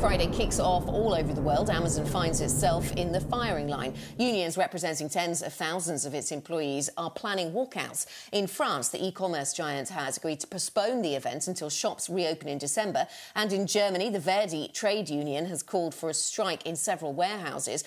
[0.00, 1.70] Friday kicks off all over the world.
[1.70, 3.94] Amazon finds itself in the firing line.
[4.16, 8.06] Unions representing tens of thousands of its employees are planning walkouts.
[8.30, 12.46] In France, the e commerce giant has agreed to postpone the event until shops reopen
[12.48, 13.08] in December.
[13.34, 17.82] And in Germany, the Verdi trade union has called for a strike in several warehouses.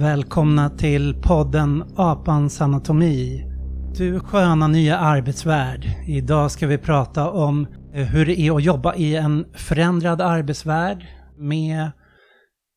[0.00, 3.44] Välkomna till podden Apans anatomi.
[3.96, 5.90] Du sköna nya arbetsvärld.
[6.06, 11.06] Idag ska vi prata om eh, hur det är att jobba i en förändrad arbetsvärld
[11.36, 11.90] med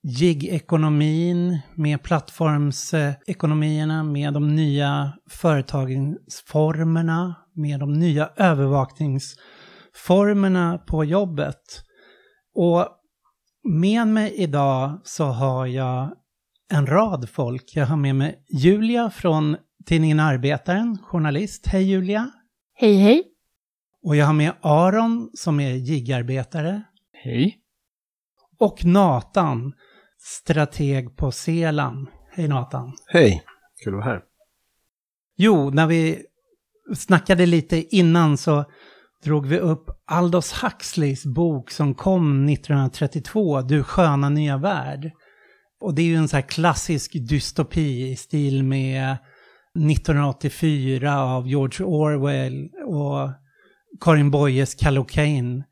[0.03, 11.83] gig-ekonomin, med plattformsekonomierna, med de nya företagsformerna, med de nya övervakningsformerna på jobbet.
[12.55, 12.87] Och
[13.63, 16.11] med mig idag så har jag
[16.71, 17.75] en rad folk.
[17.75, 21.67] Jag har med mig Julia från tidningen Arbetaren, journalist.
[21.67, 22.31] Hej Julia!
[22.73, 23.23] Hej hej!
[24.03, 26.83] Och jag har med Aron som är gigarbetare.
[27.13, 27.57] Hej!
[28.59, 29.73] Och Nathan,
[30.19, 32.07] strateg på Selan.
[32.31, 32.93] Hej Nathan!
[33.07, 33.43] Hej!
[33.83, 34.21] Kul att vara här.
[35.37, 36.23] Jo, när vi
[36.95, 38.65] snackade lite innan så
[39.23, 45.11] drog vi upp Aldous Huxleys bok som kom 1932, Du sköna nya värld.
[45.81, 51.85] Och det är ju en sån här klassisk dystopi i stil med 1984 av George
[51.85, 53.29] Orwell och
[54.01, 55.63] Karin Boyes Kallocain.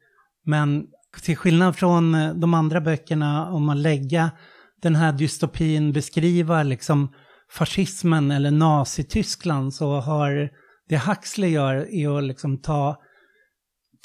[0.46, 0.86] Men
[1.24, 4.30] till skillnad från eh, de andra böckerna, om man lägger
[4.82, 7.14] den här dystopin, beskriva liksom
[7.52, 10.50] fascismen eller Nazityskland så har
[10.90, 13.02] det Huxley gör är att liksom ta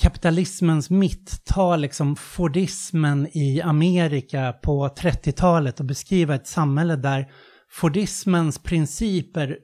[0.02, 7.32] kapitalismens mitt, ta liksom Fordismen i Amerika på 30-talet och beskriva ett samhälle där
[7.70, 9.58] Fordismens principer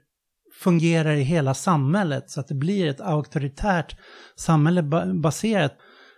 [0.62, 3.96] fungerar i hela samhället så att det blir ett auktoritärt
[4.36, 4.82] samhälle
[5.22, 5.76] baserat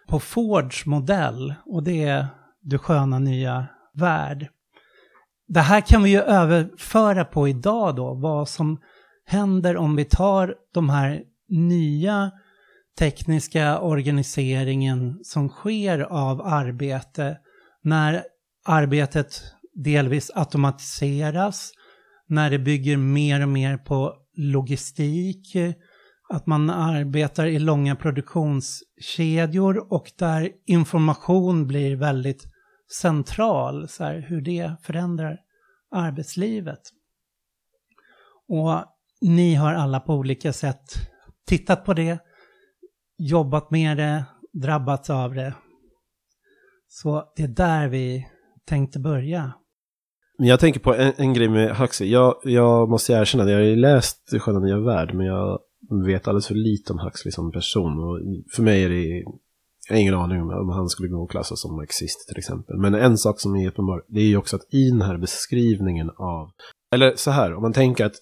[0.08, 2.26] på Fords modell och det är
[2.62, 4.48] du sköna nya värld.
[5.48, 8.80] Det här kan vi ju överföra på idag då, vad som
[9.26, 12.30] händer om vi tar de här nya
[12.98, 17.38] tekniska organiseringen som sker av arbete
[17.82, 18.25] när
[18.64, 19.42] arbetet
[19.75, 21.72] delvis automatiseras,
[22.26, 25.56] när det bygger mer och mer på logistik,
[26.28, 32.44] att man arbetar i långa produktionskedjor och där information blir väldigt
[33.00, 35.38] central, så här, hur det förändrar
[35.91, 36.80] arbetslivet.
[38.48, 38.84] Och
[39.20, 40.84] ni har alla på olika sätt
[41.47, 42.19] tittat på det,
[43.18, 45.54] jobbat med det, drabbats av det.
[46.88, 48.26] Så det är där vi
[48.64, 49.52] tänkte börja.
[50.38, 52.10] Jag tänker på en, en grej med Huxley.
[52.10, 55.58] Jag, jag måste erkänna, jag har ju läst Sköna nya värld, men jag
[56.06, 57.98] vet alldeles för lite om Huxley som person.
[57.98, 58.18] Och
[58.56, 59.24] för mig är det,
[59.88, 62.78] jag har ingen aning om, om han skulle gå och klassas som marxist till exempel.
[62.78, 66.10] Men en sak som är uppenbar, det är ju också att i den här beskrivningen
[66.10, 66.50] av,
[66.94, 68.16] eller så här, om man tänker att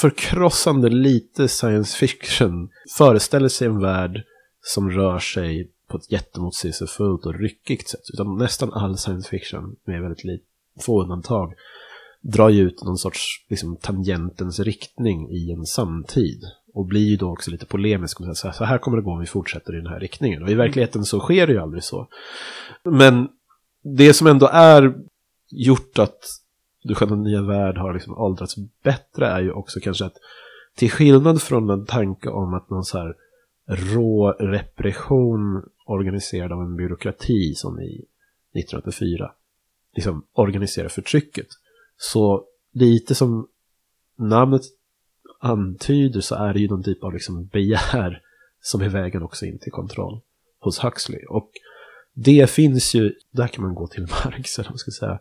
[0.00, 4.24] förkrossande lite science fiction föreställer sig en värld
[4.62, 8.10] som rör sig på ett jättemotsägelsefullt och ryckigt sätt.
[8.12, 10.44] Utan nästan all science fiction, med väldigt lite,
[10.80, 11.54] få undantag,
[12.20, 16.44] drar ju ut någon sorts liksom, tangentens riktning i en samtid.
[16.74, 19.20] Och blir ju då också lite polemisk och säger så här kommer det gå om
[19.20, 20.42] vi fortsätter i den här riktningen.
[20.42, 22.08] Och i verkligheten så sker det ju aldrig så.
[22.84, 23.28] Men
[23.82, 24.94] det som ändå är
[25.50, 26.18] gjort att
[26.82, 30.16] du själva nya värld har liksom åldrats bättre är ju också kanske att
[30.76, 33.14] till skillnad från en tanke om att någon så här
[33.66, 38.04] rå repression organiserad av en byråkrati som i
[38.54, 39.32] 1984
[39.94, 41.46] liksom organiserar förtrycket.
[41.96, 43.48] Så lite som
[44.16, 44.62] namnet
[45.40, 48.22] antyder så är det ju någon typ av liksom begär
[48.60, 50.20] som är vägen också in till kontroll
[50.58, 51.24] hos Huxley.
[51.24, 51.50] Och
[52.14, 55.20] det finns ju, där kan man gå till Marx, eller man ska säga,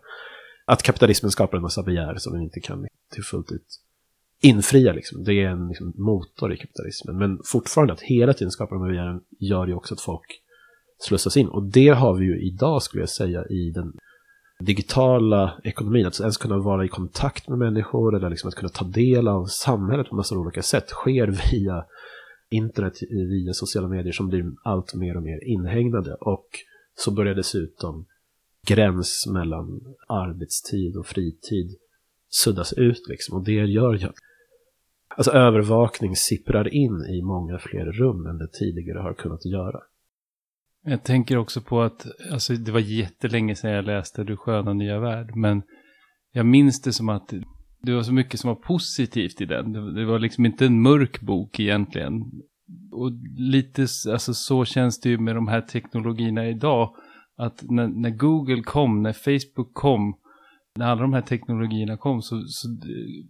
[0.66, 3.82] att kapitalismen skapar en massa begär som den inte kan till fullt ut
[4.42, 4.94] infria.
[4.94, 5.24] Liksom.
[5.24, 7.18] Det är en liksom, motor i kapitalismen.
[7.18, 10.42] Men fortfarande att hela tiden skapa de här begären gör ju också att folk
[11.00, 11.48] slussas in.
[11.48, 13.94] Och det har vi ju idag, skulle jag säga, i den
[14.60, 16.06] digitala ekonomin.
[16.06, 19.46] Att ens kunna vara i kontakt med människor eller liksom att kunna ta del av
[19.46, 21.86] samhället på massor av olika sätt sker via
[22.50, 26.14] internet, via sociala medier som blir allt mer och mer inhägnade.
[26.14, 26.48] Och
[26.96, 28.06] så börjar dessutom
[28.68, 31.78] gräns mellan arbetstid och fritid
[32.30, 33.38] suddas ut liksom.
[33.38, 34.16] Och det gör ju att
[35.18, 39.80] Alltså övervakning sipprar in i många fler rum än det tidigare har kunnat göra.
[40.84, 45.00] Jag tänker också på att, alltså det var jättelänge sedan jag läste Du sköna nya
[45.00, 45.64] värld, men
[46.32, 47.34] jag minns det som att
[47.82, 49.72] det var så mycket som var positivt i den.
[49.72, 52.14] Det, var liksom inte en mörk bok egentligen.
[52.92, 56.96] Och lite alltså, så känns det ju med de här teknologierna idag.
[57.38, 60.14] Att när, när Google kom, när Facebook kom,
[60.76, 62.68] när alla de här teknologierna kom så, så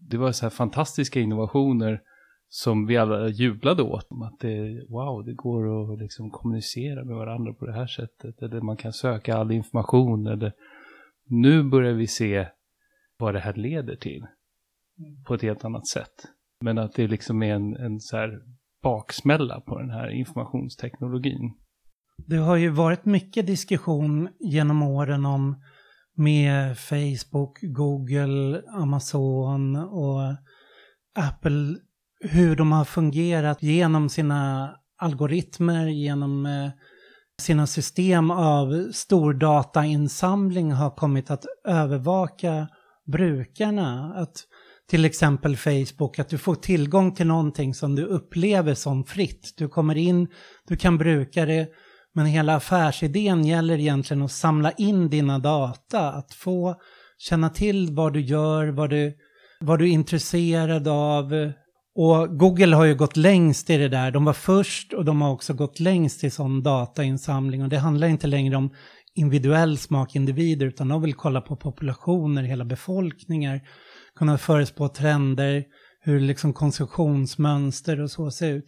[0.01, 2.01] det, var så här fantastiska innovationer
[2.49, 4.07] som vi alla jublade åt.
[4.23, 8.41] Att det, wow, det går att liksom kommunicera med varandra på det här sättet.
[8.41, 10.27] Eller man kan söka all information.
[10.27, 10.53] Eller
[11.25, 12.47] nu börjar vi se
[13.17, 14.25] vad det här leder till.
[15.27, 16.13] På ett helt annat sätt.
[16.61, 18.41] Men att det liksom är en, en så här
[18.83, 21.53] baksmälla på den här informationsteknologin.
[22.17, 25.55] Det har ju varit mycket diskussion genom åren om
[26.21, 30.35] med Facebook, Google, Amazon och
[31.15, 31.75] Apple
[32.19, 36.69] hur de har fungerat genom sina algoritmer, genom eh,
[37.41, 42.67] sina system av stordatainsamling har kommit att övervaka
[43.05, 44.13] brukarna.
[44.15, 44.33] Att
[44.89, 49.53] till exempel Facebook, att du får tillgång till någonting som du upplever som fritt.
[49.57, 50.27] Du kommer in,
[50.67, 51.67] du kan bruka det,
[52.15, 56.75] men hela affärsidén gäller egentligen att samla in dina data, att få
[57.17, 59.17] känna till vad du gör, vad du,
[59.59, 61.51] vad du är intresserad av,
[61.95, 64.11] och Google har ju gått längst i det där.
[64.11, 67.63] De var först och de har också gått längst i sån datainsamling.
[67.63, 68.69] Och det handlar inte längre om
[69.15, 73.61] individuell smak individer utan de vill kolla på populationer, hela befolkningar,
[74.15, 75.63] kunna förespå trender,
[76.01, 78.65] hur liksom konsumtionsmönster och så ser ut.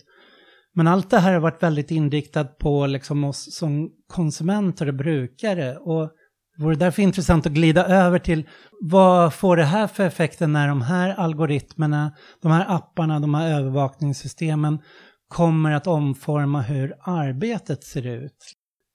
[0.76, 5.78] Men allt det här har varit väldigt inriktat på liksom oss som konsumenter och brukare.
[5.78, 6.10] Och
[6.58, 8.48] det vore därför intressant att glida över till
[8.82, 12.12] vad får det här för effekter när de här algoritmerna,
[12.42, 14.80] de här apparna, de här övervakningssystemen
[15.28, 18.38] kommer att omforma hur arbetet ser ut.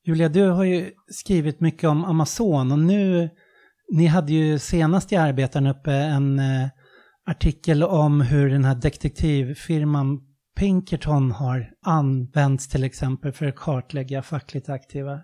[0.06, 3.30] Julia, du har ju skrivit mycket om Amazon och nu,
[3.92, 6.68] ni hade ju senast i Arbetaren uppe en eh,
[7.26, 10.20] artikel om hur den här detektivfirman
[10.58, 15.20] Pinkerton har använts till exempel för att kartlägga fackligt aktiva.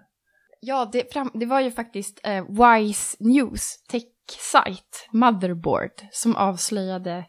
[0.60, 7.25] Ja, det, fram, det var ju faktiskt eh, Wise News tech-site, Motherboard, som avslöjade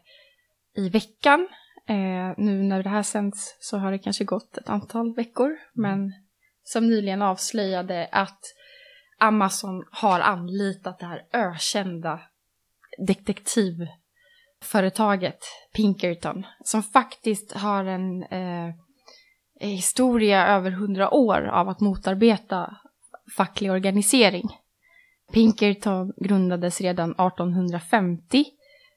[0.76, 1.48] i veckan.
[1.88, 6.12] Eh, nu när det här sänds så har det kanske gått ett antal veckor, men
[6.62, 8.40] som nyligen avslöjade att
[9.18, 12.20] Amazon har anlitat det här ökända
[14.64, 15.38] Företaget
[15.76, 18.74] Pinkerton, som faktiskt har en eh,
[19.60, 22.76] historia över hundra år av att motarbeta
[23.36, 24.48] facklig organisering.
[25.32, 28.44] Pinkerton grundades redan 1850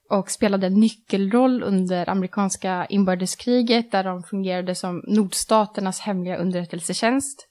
[0.09, 7.47] och spelade en nyckelroll under amerikanska inbördeskriget där de fungerade som nordstaternas hemliga underrättelsetjänst.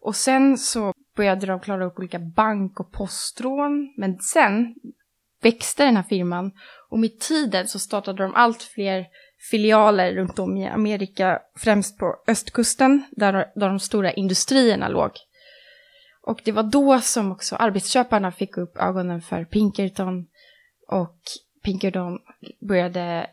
[0.00, 4.74] Och sen så började de klara upp olika bank och postrån, men sen
[5.42, 6.52] växte den här firman
[6.90, 9.06] och med tiden så startade de allt fler
[9.50, 15.10] filialer runt om i Amerika, främst på östkusten där, där de stora industrierna låg.
[16.22, 20.26] Och det var då som också arbetsköparna fick upp ögonen för Pinkerton
[20.88, 21.18] och
[21.62, 22.18] Pinkerton
[22.68, 23.26] började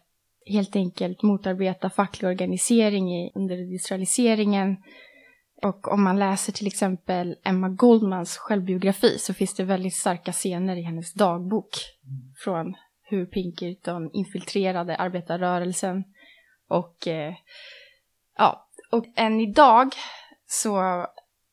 [0.46, 4.78] helt enkelt motarbeta facklig organisering under industrialiseringen.
[5.64, 10.76] Och om man läser till exempel Emma Goldmans självbiografi så finns det väldigt starka scener
[10.76, 11.70] i hennes dagbok
[12.44, 12.76] från
[13.10, 16.04] hur Pinkerton infiltrerade arbetarrörelsen.
[16.68, 17.34] Och eh,
[18.38, 19.92] ja, och än idag
[20.48, 21.06] så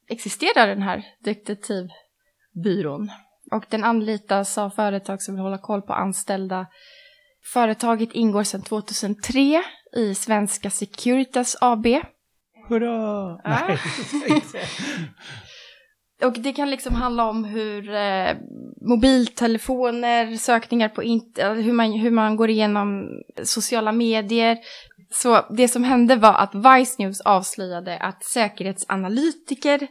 [0.08, 3.10] existerar den här detektivbyrån.
[3.50, 6.66] Och den anlitas av företag som vill hålla koll på anställda.
[7.52, 9.62] Företaget ingår sedan 2003
[9.96, 11.86] i Svenska Securitas AB.
[12.68, 13.40] Hurra!
[13.44, 13.78] Ja.
[16.24, 18.36] Och det kan liksom handla om hur eh,
[18.80, 23.08] mobiltelefoner, sökningar på internet, alltså hur man, hur man går igenom
[23.42, 24.58] sociala medier.
[25.10, 29.88] Så det som hände var att Vice News avslöjade att säkerhetsanalytiker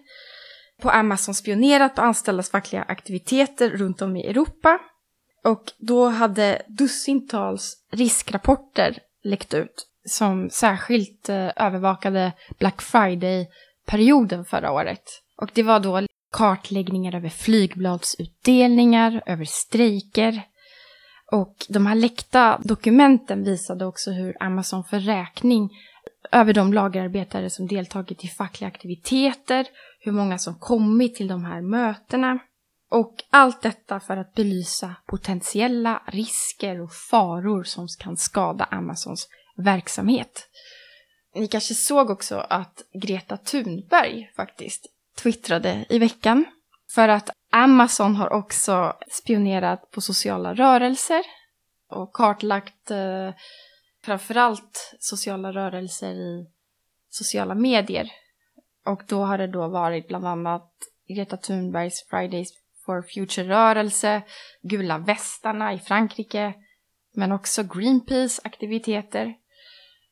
[0.81, 4.79] på Amazon spionerat på anställdas fackliga aktiviteter runt om i Europa.
[5.43, 15.03] Och då hade dussintals riskrapporter läckt ut som särskilt eh, övervakade Black Friday-perioden förra året.
[15.37, 16.01] Och det var då
[16.33, 20.41] kartläggningar över flygbladsutdelningar, över strejker.
[21.31, 25.69] Och de här läckta dokumenten visade också hur Amazon för räkning
[26.31, 29.67] över de lagerarbetare som deltagit i fackliga aktiviteter,
[29.99, 32.39] hur många som kommit till de här mötena.
[32.91, 40.47] Och allt detta för att belysa potentiella risker och faror som kan skada Amazons verksamhet.
[41.35, 46.45] Ni kanske såg också att Greta Thunberg faktiskt twittrade i veckan.
[46.95, 51.21] För att Amazon har också spionerat på sociala rörelser
[51.89, 53.29] och kartlagt eh,
[54.05, 56.47] framförallt sociala rörelser i
[57.09, 58.11] sociala medier.
[58.85, 60.71] Och då har det då varit bland annat
[61.07, 62.49] Greta Thunbergs Fridays
[62.85, 64.21] for Future-rörelse,
[64.61, 66.53] Gula västarna i Frankrike,
[67.15, 69.33] men också Greenpeace aktiviteter,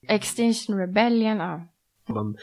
[0.07, 1.67] Extinction Rebellion, ja.
[2.07, 2.37] man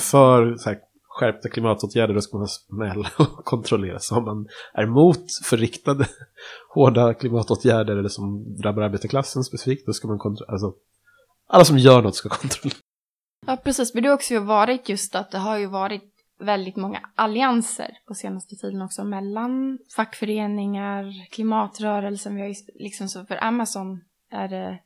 [0.00, 0.80] för så här,
[1.14, 3.98] skärpta klimatåtgärder då ska man smälla och kontrollera.
[3.98, 6.06] Så om man är emot förriktade
[6.74, 10.52] hårda klimatåtgärder eller som drabbar arbetarklassen specifikt, då ska man kontrollera.
[10.52, 10.74] Alltså,
[11.46, 12.78] alla som gör något ska kontrollera.
[13.46, 13.94] Ja, precis.
[13.94, 18.14] Men det har också varit just att det har ju varit väldigt många allianser på
[18.14, 22.34] senaste tiden också mellan fackföreningar, klimatrörelsen.
[22.34, 24.78] Vi har ju liksom så för Amazon är det,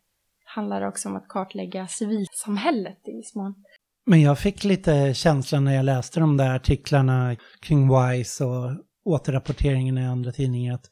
[0.45, 3.65] handlar det också om att kartlägga civilsamhället i viss mån.
[4.11, 8.71] Men jag fick lite känslan när jag läste de där artiklarna kring WISE och
[9.05, 10.85] återrapporteringen i andra tidningar att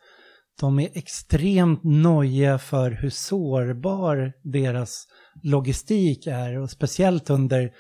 [0.61, 5.05] de är extremt nojiga för hur sårbar deras
[5.43, 6.59] logistik är.
[6.59, 7.71] Och speciellt under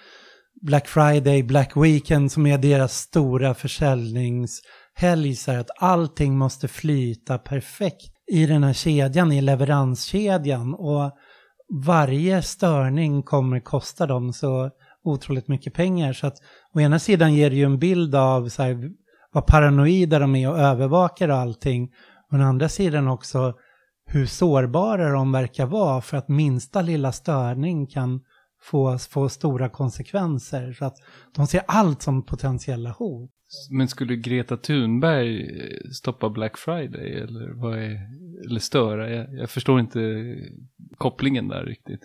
[0.62, 8.12] Black Friday, Black Weekend som är deras stora försäljningshelg så att allting måste flyta perfekt
[8.32, 10.74] i den här kedjan, i leveranskedjan.
[10.74, 11.12] Och
[11.86, 14.32] varje störning kommer kosta dem.
[14.32, 14.70] Så
[15.06, 16.12] otroligt mycket pengar.
[16.12, 16.36] Så att
[16.74, 18.90] å ena sidan ger det ju en bild av så här,
[19.32, 21.90] vad paranoida de är och övervakar och allting.
[22.32, 23.54] Å andra sidan också
[24.06, 28.20] hur sårbara de verkar vara för att minsta lilla störning kan
[28.62, 30.72] få, få stora konsekvenser.
[30.72, 30.96] Så att
[31.36, 33.30] de ser allt som potentiella hot.
[33.70, 35.48] Men skulle Greta Thunberg
[35.92, 38.00] stoppa Black Friday eller, vad är,
[38.46, 39.10] eller störa?
[39.10, 40.34] Jag, jag förstår inte
[40.96, 42.00] kopplingen där riktigt.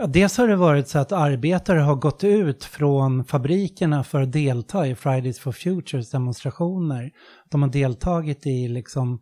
[0.00, 4.32] Ja, dels har det varit så att arbetare har gått ut från fabrikerna för att
[4.32, 7.10] delta i Fridays for Futures demonstrationer.
[7.50, 9.20] De har deltagit i liksom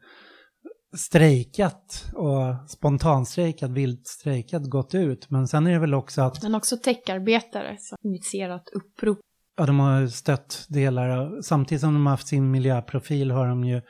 [0.97, 5.31] strejkat och spontanstrejkat, vilt strejkat, gått ut.
[5.31, 6.43] Men sen är det väl också att...
[6.43, 9.19] Men också techarbetare som initierat upprop.
[9.57, 13.83] Ja, de har stött delar samtidigt som de har haft sin miljöprofil har de ju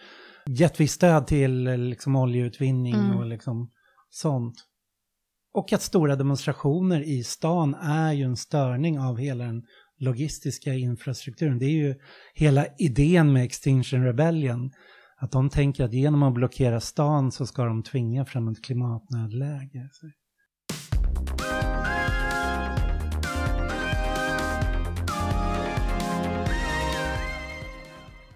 [0.58, 3.16] gett visst stöd till liksom oljeutvinning mm.
[3.16, 3.70] och liksom
[4.10, 4.54] sånt.
[5.56, 9.62] Och att stora demonstrationer i stan är ju en störning av hela den
[9.98, 11.58] logistiska infrastrukturen.
[11.58, 11.94] Det är ju
[12.34, 14.70] hela idén med Extinction Rebellion.
[15.16, 19.88] Att de tänker att genom att blockera stan så ska de tvinga fram ett klimatnödläge.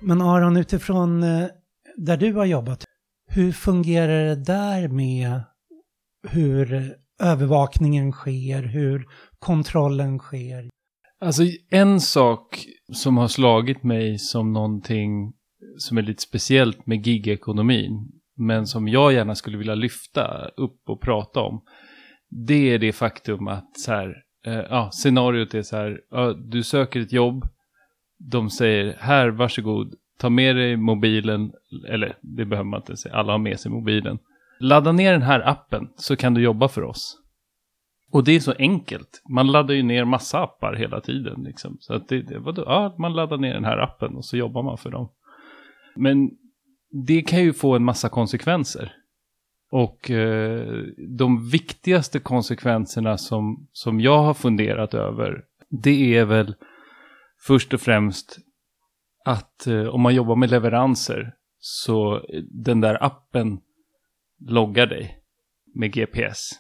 [0.00, 1.46] Men Aron, utifrån eh,
[1.96, 2.84] där du har jobbat,
[3.26, 5.42] hur fungerar det där med
[6.28, 9.06] hur övervakningen sker, hur
[9.38, 10.70] kontrollen sker?
[11.20, 15.32] Alltså en sak som har slagit mig som någonting
[15.78, 21.00] som är lite speciellt med gigekonomin, men som jag gärna skulle vilja lyfta upp och
[21.00, 21.62] prata om,
[22.46, 24.14] det är det faktum att så här,
[24.46, 27.44] eh, ja, scenariot är så här, ja, du söker ett jobb,
[28.18, 31.52] de säger här, varsågod, ta med dig mobilen,
[31.88, 34.18] eller det behöver man inte säga, alla har med sig mobilen.
[34.60, 37.16] Ladda ner den här appen så kan du jobba för oss.
[38.12, 39.22] Och det är så enkelt.
[39.28, 41.42] Man laddar ju ner massa appar hela tiden.
[41.42, 41.76] Liksom.
[41.80, 42.62] Så att det, det, vadå?
[42.66, 45.08] Ja, man laddar ner den här appen och så jobbar man för dem.
[45.96, 46.30] Men
[47.06, 48.92] det kan ju få en massa konsekvenser.
[49.70, 50.84] Och eh,
[51.18, 56.54] de viktigaste konsekvenserna som, som jag har funderat över, det är väl
[57.46, 58.38] först och främst
[59.24, 63.60] att eh, om man jobbar med leveranser så eh, den där appen
[64.40, 65.18] loggar dig
[65.74, 66.50] med GPS.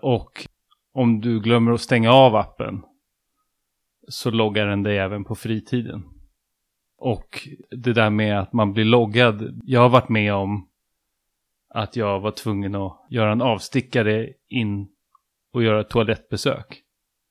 [0.00, 0.46] Och
[0.92, 2.82] om du glömmer att stänga av appen
[4.08, 6.04] så loggar den dig även på fritiden.
[6.98, 9.60] Och det där med att man blir loggad.
[9.64, 10.68] Jag har varit med om
[11.68, 14.88] att jag var tvungen att göra en avstickare in
[15.52, 16.82] och göra ett toalettbesök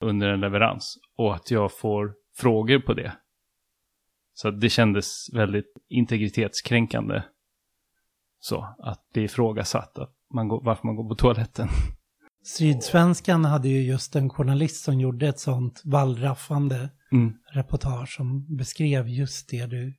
[0.01, 0.97] under en leverans.
[1.15, 3.17] Och att jag får frågor på det.
[4.33, 7.21] Så det kändes väldigt integritetskränkande.
[8.39, 11.67] Så, att bli ifrågasatt att man går, varför man går på toaletten.
[12.43, 17.33] Sydsvenskan hade ju just en journalist som gjorde ett sånt vallraffande mm.
[17.53, 19.93] reportage som beskrev just det du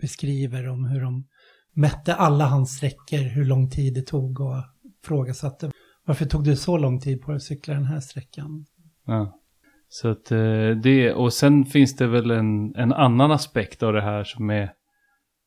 [0.00, 1.26] beskriver om hur de
[1.72, 4.56] mätte alla hans sträckor, hur lång tid det tog och
[5.04, 5.70] frågasatte
[6.04, 8.66] varför tog det så lång tid på att cykla den här sträckan?
[9.06, 9.40] Ja.
[9.88, 14.02] Så att eh, det, och sen finns det väl en, en annan aspekt av det
[14.02, 14.72] här som är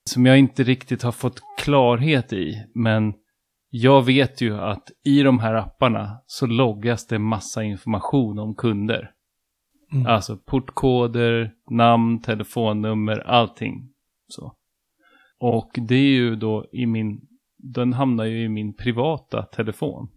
[0.08, 3.14] som jag inte riktigt har fått klarhet i, men
[3.70, 9.12] jag vet ju att i de här apparna så loggas det massa information om kunder.
[9.94, 10.08] Mm.
[10.08, 13.90] Alltså portkoder, namn, telefonnummer, allting.
[14.28, 14.56] Så.
[15.40, 17.22] Och det är ju då i min,
[17.58, 20.10] den hamnar ju i min privata telefon.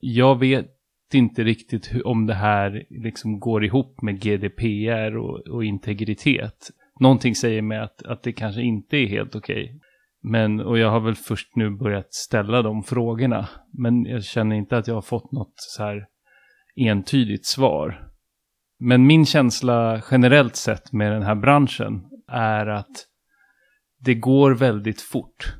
[0.00, 0.66] Jag vet
[1.12, 6.70] inte riktigt hur, om det här liksom går ihop med GDPR och, och integritet.
[7.00, 9.80] Någonting säger mig att, att det kanske inte är helt okej.
[10.22, 13.48] Men, och jag har väl först nu börjat ställa de frågorna.
[13.72, 16.06] Men jag känner inte att jag har fått något så här
[16.76, 18.08] entydigt svar.
[18.78, 23.06] Men min känsla generellt sett med den här branschen är att
[24.00, 25.54] det går väldigt fort.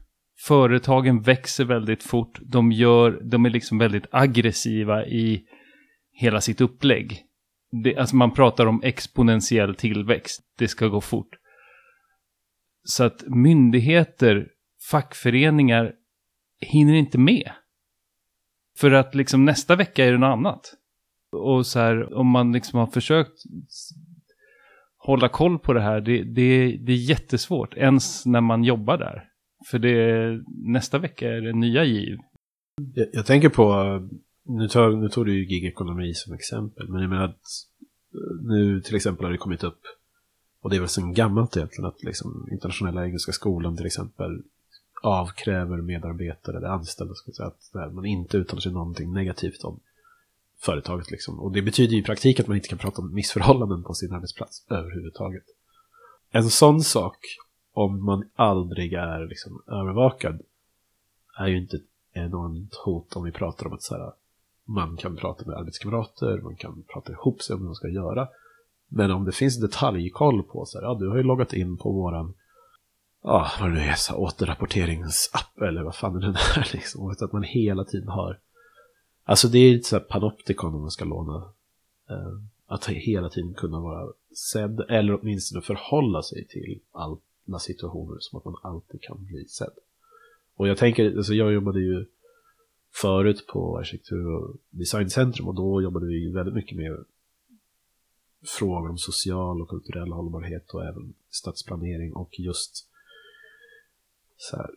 [0.47, 2.38] Företagen växer väldigt fort.
[2.42, 5.45] De, gör, de är liksom väldigt aggressiva i
[6.12, 7.25] hela sitt upplägg.
[7.70, 10.40] Det, alltså man pratar om exponentiell tillväxt.
[10.58, 11.37] Det ska gå fort.
[12.84, 14.48] Så att myndigheter,
[14.90, 15.92] fackföreningar
[16.60, 17.50] hinner inte med.
[18.78, 20.75] För att liksom nästa vecka är det något annat.
[21.32, 23.42] Och så här, om man liksom har försökt
[24.98, 29.25] hålla koll på det här, det, det, det är jättesvårt, ens när man jobbar där.
[29.70, 30.40] För det,
[30.72, 32.18] nästa vecka är det nya giv.
[32.94, 33.75] Jag, jag tänker på,
[34.49, 37.67] nu, tar, nu tog du ju gigekonomi som exempel, men jag menar att
[38.14, 39.81] eh, nu till exempel har det kommit upp,
[40.61, 44.43] och det är väl sen gammalt egentligen, att liksom internationella engelska skolan till exempel
[45.02, 49.81] avkräver medarbetare eller anställda ska säga, att man inte uttalar sig någonting negativt om
[50.61, 51.11] företaget.
[51.11, 51.40] Liksom.
[51.40, 54.12] Och det betyder ju i praktiken att man inte kan prata om missförhållanden på sin
[54.12, 55.45] arbetsplats överhuvudtaget.
[56.31, 57.17] En sån sak,
[57.73, 60.40] om man aldrig är liksom, övervakad,
[61.38, 64.12] är ju inte ett enormt hot om vi pratar om att så här,
[64.68, 68.28] man kan prata med arbetskamrater, man kan prata ihop sig om vad man ska göra.
[68.88, 71.92] Men om det finns detaljkoll på så här, ja du har ju loggat in på
[71.92, 72.34] våran
[73.22, 77.02] ja, vad det nu är, så här, återrapporteringsapp eller vad fan det nu är liksom.
[77.02, 78.38] Och att man hela tiden har
[79.25, 81.52] Alltså det är lite så här panoptikon om man ska låna.
[82.10, 84.12] Eh, att hela tiden kunna vara
[84.52, 89.73] sedd eller åtminstone förhålla sig till alla situationer som att man alltid kan bli sedd.
[90.56, 92.06] Och jag tänker, alltså jag jobbade ju
[92.94, 97.04] förut på arkitektur och designcentrum och då jobbade vi väldigt mycket med
[98.58, 102.88] frågor om social och kulturell hållbarhet och även stadsplanering och just
[104.36, 104.70] så här,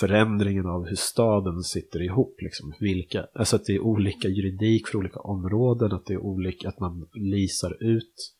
[0.00, 2.36] förändringen av hur staden sitter ihop.
[2.40, 2.72] Liksom.
[2.80, 6.80] Vilka, alltså att det är olika juridik för olika områden, att det är olika, att
[6.80, 8.34] man lisar ut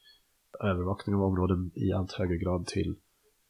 [0.60, 2.94] övervakning av områden i allt högre grad till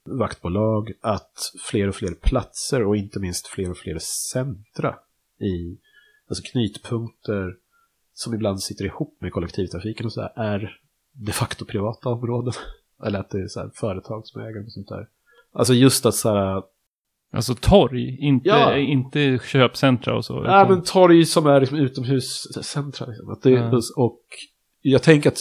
[0.04, 3.98] vaktbolag, att fler och fler platser och inte minst fler och fler
[4.32, 4.98] centra
[5.42, 5.78] i,
[6.28, 7.57] alltså knytpunkter
[8.14, 10.78] som ibland sitter ihop med kollektivtrafiken och så här, är
[11.12, 12.52] de facto privata områden.
[13.07, 15.09] Eller att det är så här företag som äger och sånt där.
[15.52, 16.62] Alltså just att så här,
[17.35, 18.76] Alltså torg, inte, Ja.
[18.76, 20.35] inte köpcentra och så.
[20.35, 23.07] Ja, utan- men torg som är liksom utomhuscentra.
[23.07, 23.31] Liksom.
[23.31, 23.81] Att det, Ja.
[23.96, 24.22] Och
[24.81, 25.38] jag tänker att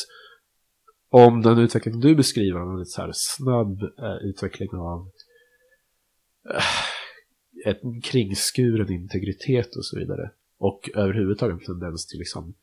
[1.10, 5.08] om den utveckling du beskriver, en så här snabb eh, utveckling av
[6.56, 6.62] eh,
[7.66, 10.32] ett kringskuren integritet och så vidare.
[10.58, 12.54] Och överhuvudtaget en tendens till liksom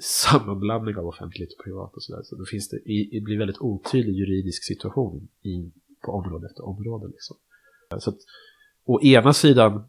[0.00, 2.22] sammanblandning av offentligt och privat och sådär.
[2.22, 2.78] Så då finns det,
[3.10, 7.06] det blir väldigt otydlig juridisk situation i, på område efter område.
[7.06, 7.36] Liksom.
[7.98, 8.18] Så att,
[8.84, 9.84] å ena sidan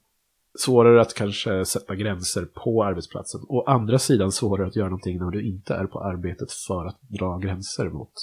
[0.60, 3.42] svårare att kanske sätta gränser på arbetsplatsen.
[3.48, 7.02] Å andra sidan svårare att göra någonting när du inte är på arbetet för att
[7.02, 8.14] dra gränser mot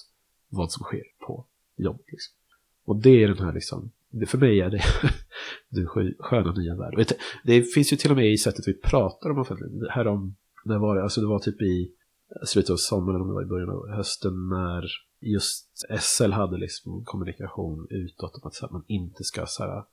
[0.49, 2.07] vad som sker på jobbet.
[2.09, 2.35] Liksom.
[2.85, 4.83] Och det är den här liksom, det, för mig är det
[5.69, 5.87] den
[6.19, 7.15] sköna nya värld.
[7.45, 9.91] Det, finns ju till och med i sättet vi pratar om offentlighet.
[9.91, 11.93] Här om, när var det, alltså det var typ i
[12.45, 14.85] slutet av sommaren eller om det var i början av hösten när
[15.21, 15.69] just
[16.01, 19.85] SL hade liksom kommunikation utåt om att så här, man inte ska så här,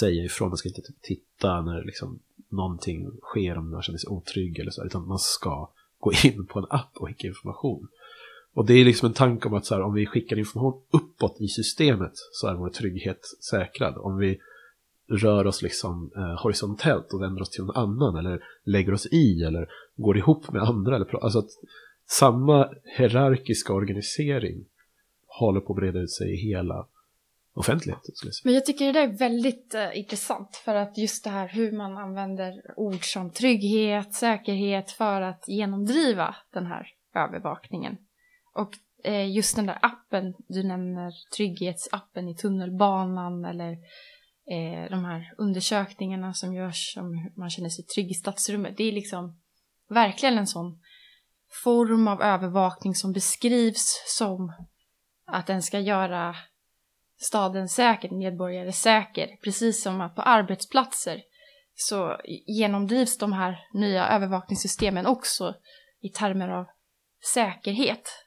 [0.00, 4.08] säga ifrån, man ska inte typ titta när liksom någonting sker om man känner sig
[4.08, 7.88] otrygg eller så, här, utan man ska gå in på en app och skicka information.
[8.54, 11.40] Och det är liksom en tanke om att så här, om vi skickar information uppåt
[11.40, 13.96] i systemet så är vår trygghet säkrad.
[13.96, 14.38] Om vi
[15.08, 19.42] rör oss liksom eh, horisontellt och vänder oss till någon annan eller lägger oss i
[19.42, 20.96] eller går ihop med andra.
[20.96, 21.50] Eller, alltså att
[22.10, 24.64] samma hierarkiska organisering
[25.26, 26.86] håller på att breda ut sig i hela
[27.54, 28.14] offentligheten.
[28.24, 28.32] Jag.
[28.44, 31.72] Men jag tycker det där är väldigt eh, intressant för att just det här hur
[31.72, 37.96] man använder ord som trygghet, säkerhet för att genomdriva den här övervakningen.
[38.54, 38.70] Och
[39.04, 43.72] eh, just den där appen, du nämner trygghetsappen i tunnelbanan eller
[44.50, 48.76] eh, de här undersökningarna som görs om hur man känner sig trygg i stadsrummet.
[48.76, 49.40] Det är liksom
[49.88, 50.80] verkligen en sån
[51.64, 54.52] form av övervakning som beskrivs som
[55.26, 56.36] att den ska göra
[57.16, 59.36] staden säker, medborgare säker.
[59.44, 61.22] Precis som att på arbetsplatser
[61.74, 65.54] så genomdrivs de här nya övervakningssystemen också
[66.00, 66.66] i termer av
[67.34, 68.23] säkerhet.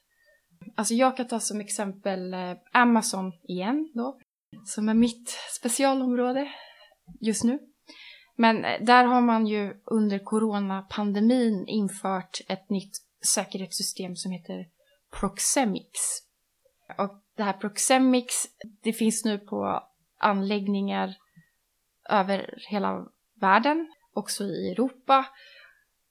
[0.75, 4.19] Alltså jag kan ta som exempel eh, Amazon igen då,
[4.65, 6.51] som är mitt specialområde
[7.19, 7.60] just nu.
[8.36, 14.65] Men eh, där har man ju under coronapandemin infört ett nytt säkerhetssystem som heter
[15.19, 16.23] Proxemics.
[16.97, 18.47] Och det här Proxemics,
[18.84, 19.84] det finns nu på
[20.17, 21.15] anläggningar
[22.10, 23.06] över hela
[23.41, 25.25] världen, också i Europa.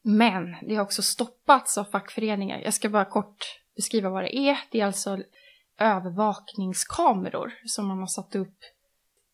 [0.03, 2.59] Men det har också stoppats av fackföreningar.
[2.59, 3.45] Jag ska bara kort
[3.77, 4.59] beskriva vad det är.
[4.71, 5.19] Det är alltså
[5.79, 8.59] övervakningskameror som man har satt upp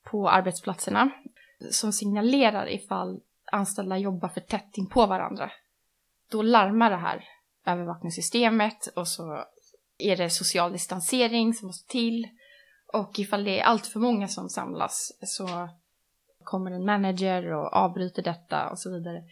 [0.05, 1.11] på arbetsplatserna
[1.71, 3.21] som signalerar ifall
[3.53, 5.51] anställda jobbar för tätt in på varandra.
[6.31, 7.25] Då larmar det här
[7.67, 9.45] övervakningssystemet och så
[9.99, 12.29] är det social distansering som måste till.
[12.93, 15.69] Och ifall det är allt för många som samlas så
[16.45, 19.23] kommer en manager och avbryter detta och så vidare.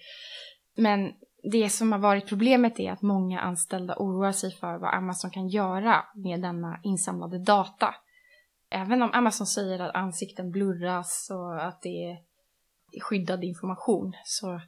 [0.77, 5.31] Men det som har varit problemet är att många anställda oroar sig för vad Amazon
[5.31, 7.94] kan göra med denna insamlade data.
[8.70, 12.05] Även om Amazon säger att ansikten blurras och att det
[12.92, 14.61] är skyddad information så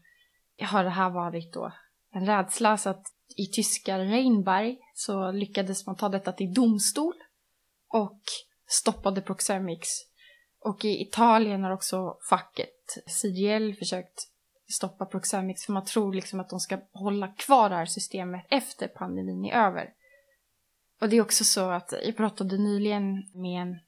[0.61, 1.73] har det här varit då
[2.13, 3.07] en rädsla så att
[3.37, 7.15] i tyska Reinberg så lyckades man ta detta till domstol
[7.89, 8.21] och
[8.67, 9.89] stoppade Proxemics.
[10.61, 12.69] Och i Italien har också facket
[13.07, 14.32] CGL försökt
[14.73, 18.89] stoppa Proxamics för man tror liksom att de ska hålla kvar det här systemet efter
[18.89, 19.91] pandemin är över.
[21.01, 23.79] Och det är också så att jag pratade nyligen med en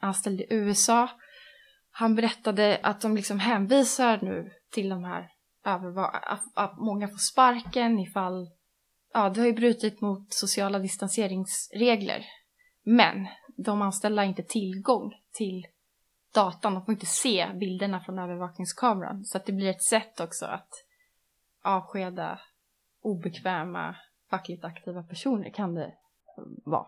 [0.00, 1.08] anställd i USA.
[1.90, 5.28] Han berättade att de liksom hänvisar nu till de här
[6.54, 8.50] att många får sparken ifall
[9.14, 12.26] ja, det har ju brutit mot sociala distanseringsregler.
[12.84, 15.66] Men de anställda har inte tillgång till
[16.34, 19.24] datan, de får inte se bilderna från övervakningskameran.
[19.24, 20.68] Så att det blir ett sätt också att
[21.62, 22.40] avskeda
[23.02, 23.96] obekväma
[24.30, 25.92] fackligt aktiva personer kan det
[26.64, 26.86] vara.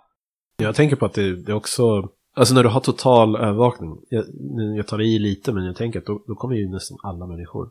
[0.57, 4.25] Jag tänker på att det, det också, alltså när du har total övervakning, jag,
[4.77, 7.71] jag tar i lite men jag tänker att då, då kommer ju nästan alla människor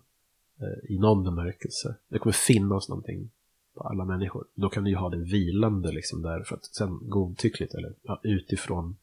[0.59, 1.95] eh, i någon bemärkelse.
[2.07, 3.29] Det kommer finnas någonting
[3.75, 4.45] på alla människor.
[4.55, 8.19] Då kan du ju ha det vilande liksom där för att sen godtyckligt eller ja,
[8.23, 8.97] utifrån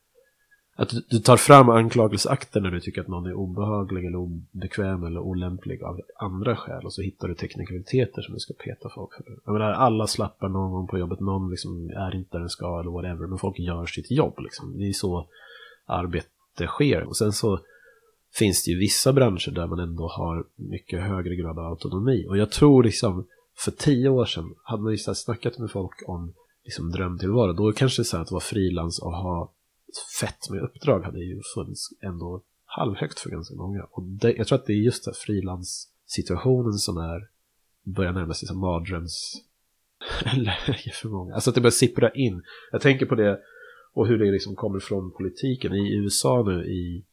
[0.78, 5.20] att du, tar fram anklagelseakten när du tycker att någon är obehaglig eller obekväm eller
[5.20, 9.24] olämplig av andra skäl och så hittar du teknikaliteter som du ska peta folk för.
[9.44, 12.80] Jag menar, alla slappar någon gång på jobbet, någon liksom är inte där den ska
[12.80, 14.78] eller whatever, men folk gör sitt jobb liksom.
[14.78, 15.28] Det är så
[15.86, 17.02] arbete sker.
[17.02, 17.60] Och sen så
[18.34, 22.26] finns det ju vissa branscher där man ändå har mycket högre grad av autonomi.
[22.28, 23.26] Och jag tror liksom,
[23.58, 26.32] för tio år sedan hade man ju snackat med folk om
[26.64, 27.52] liksom drömtillvaro.
[27.52, 29.52] Då kanske det så att vara frilans och ha
[30.20, 33.82] fett med uppdrag hade ju funnits ändå halvhögt för ganska många.
[33.90, 37.28] Och det, jag tror att det är just den frilanssituationen som är
[37.82, 39.42] börjar närma sig som mardrömsläge
[41.02, 41.34] för många.
[41.34, 42.42] Alltså att det börjar sippra in.
[42.72, 43.40] Jag tänker på det
[43.92, 45.74] och hur det liksom kommer från politiken.
[45.74, 47.04] I USA nu i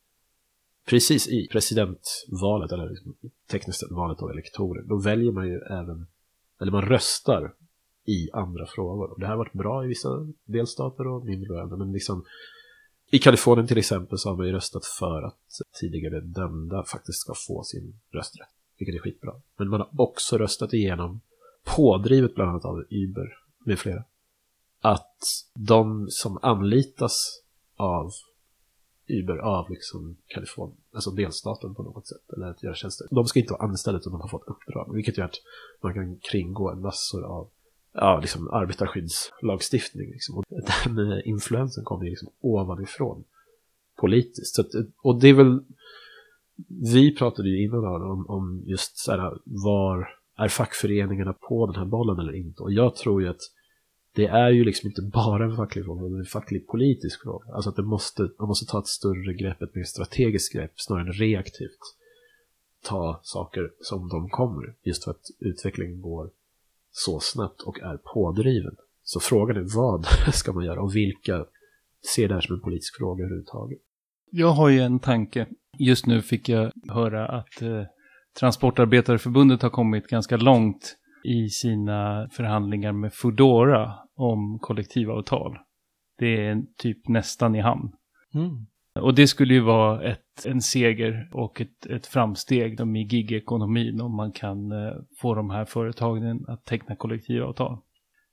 [0.86, 3.16] precis i presidentvalet eller liksom
[3.48, 4.84] tekniskt sett valet av elektorer.
[4.84, 6.08] Då väljer man ju även,
[6.62, 7.54] eller man röstar
[8.06, 9.12] i andra frågor.
[9.12, 10.10] Och det här har varit bra i vissa
[10.46, 12.26] delstater och mindre bra men liksom
[13.14, 17.34] i Kalifornien till exempel så har man ju röstat för att tidigare dömda faktiskt ska
[17.48, 18.48] få sin rösträtt.
[18.78, 19.34] Vilket är skitbra.
[19.58, 21.22] Men man har också röstat igenom,
[21.64, 24.04] pådrivet bland annat av Uber med flera,
[24.82, 25.18] att
[25.54, 27.42] de som anlitas
[27.76, 28.12] av
[29.08, 33.40] Uber, av liksom Kalifornien, alltså delstaten på något sätt, eller att göra tjänster, de ska
[33.40, 34.94] inte vara anställda utan de har fått uppdrag.
[34.94, 35.42] Vilket gör att
[35.82, 37.50] man kan kringgå en massor av
[37.94, 40.12] ja, liksom arbetarskyddslagstiftning.
[40.12, 40.38] Liksom.
[40.38, 40.44] Och
[40.86, 43.24] den influensen kommer liksom ovanifrån
[43.96, 44.56] politiskt.
[44.56, 44.68] Så att,
[45.02, 45.60] och det är väl,
[46.68, 51.86] vi pratade ju innan om, om just så här, var är fackföreningarna på den här
[51.86, 52.64] bollen eller inte?
[52.64, 53.42] Och jag tror ju att
[54.16, 57.54] det är ju liksom inte bara en facklig fråga, det är en facklig politisk fråga.
[57.54, 61.08] Alltså att det måste, man måste ta ett större grepp, ett mer strategiskt grepp, snarare
[61.08, 61.80] än reaktivt.
[62.84, 66.30] Ta saker som de kommer, just för att utvecklingen går
[66.96, 68.76] så snabbt och är pådriven.
[69.04, 71.46] Så frågan är vad ska man göra och vilka
[72.16, 73.80] ser det här som en politisk fråga överhuvudtaget?
[74.32, 75.48] Jag har ju en tanke.
[75.80, 77.84] Just nu fick jag höra att eh,
[78.40, 85.58] Transportarbetareförbundet har kommit ganska långt i sina förhandlingar med Foodora om kollektivavtal.
[86.18, 87.92] Det är typ nästan i hamn.
[88.34, 88.66] Mm.
[89.00, 94.16] Och det skulle ju vara ett, en seger och ett, ett framsteg i gigekonomin om
[94.16, 97.78] man kan eh, få de här företagen att teckna kollektivavtal.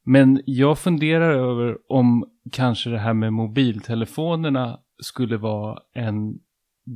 [0.04, 6.38] Men jag funderar över om kanske det här med mobiltelefonerna skulle vara en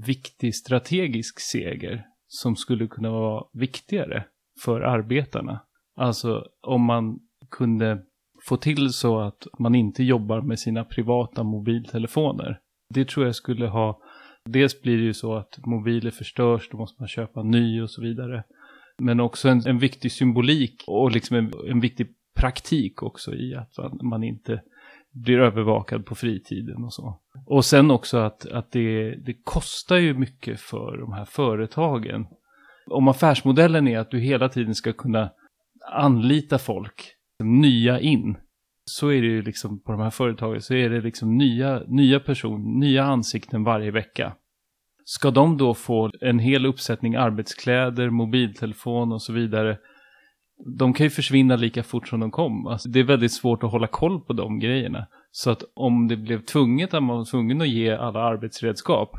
[0.07, 4.24] viktig strategisk seger som skulle kunna vara viktigare
[4.64, 5.61] för arbetarna.
[5.96, 7.18] Alltså om man
[7.50, 8.03] kunde
[8.44, 12.61] få till så att man inte jobbar med sina privata mobiltelefoner.
[12.88, 14.01] Det tror jag skulle ha,
[14.44, 18.03] dels blir det ju så att mobiler förstörs, då måste man köpa ny och så
[18.03, 18.44] vidare.
[18.99, 23.79] Men också en, en viktig symbolik och liksom en, en viktig praktik också i att
[23.79, 24.62] man, man inte
[25.12, 27.20] blir övervakad på fritiden och så.
[27.47, 32.27] Och sen också att, att det, det kostar ju mycket för de här företagen.
[32.87, 35.31] Om affärsmodellen är att du hela tiden ska kunna
[35.92, 38.37] anlita folk, nya in,
[38.85, 42.20] så är det ju liksom på de här företagen så är det liksom nya, nya
[42.20, 44.33] personer, nya ansikten varje vecka.
[45.05, 49.79] Ska de då få en hel uppsättning arbetskläder, mobiltelefon och så vidare
[50.79, 52.66] de kan ju försvinna lika fort som de kom.
[52.66, 55.07] Alltså, det är väldigt svårt att hålla koll på de grejerna.
[55.31, 59.11] Så att om det blev tvunget att man var tvungen att ge alla arbetsredskap,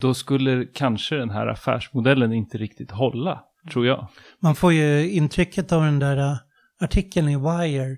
[0.00, 4.08] då skulle kanske den här affärsmodellen inte riktigt hålla, tror jag.
[4.40, 6.36] Man får ju intrycket av den där äh,
[6.80, 7.96] artikeln i Wire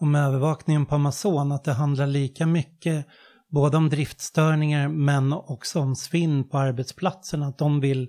[0.00, 3.06] om övervakningen på Amazon, att det handlar lika mycket
[3.48, 8.08] både om driftstörningar men också om svinn på arbetsplatsen, att de vill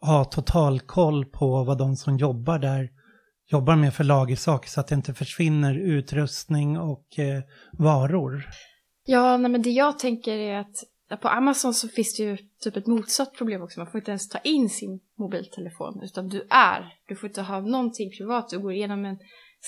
[0.00, 2.88] ha total koll på vad de som jobbar där
[3.52, 8.44] jobbar med för lagersaker så att det inte försvinner utrustning och eh, varor.
[9.06, 12.76] Ja, nej, men det jag tänker är att på Amazon så finns det ju typ
[12.76, 13.80] ett motsatt problem också.
[13.80, 16.94] Man får inte ens ta in sin mobiltelefon utan du är.
[17.08, 18.48] Du får inte ha någonting privat.
[18.48, 19.18] Du går igenom en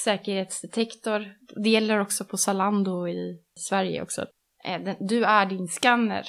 [0.05, 1.33] säkerhetsdetektor.
[1.63, 4.27] Det gäller också på Zalando i Sverige också.
[4.65, 6.25] Eh, du är din skanner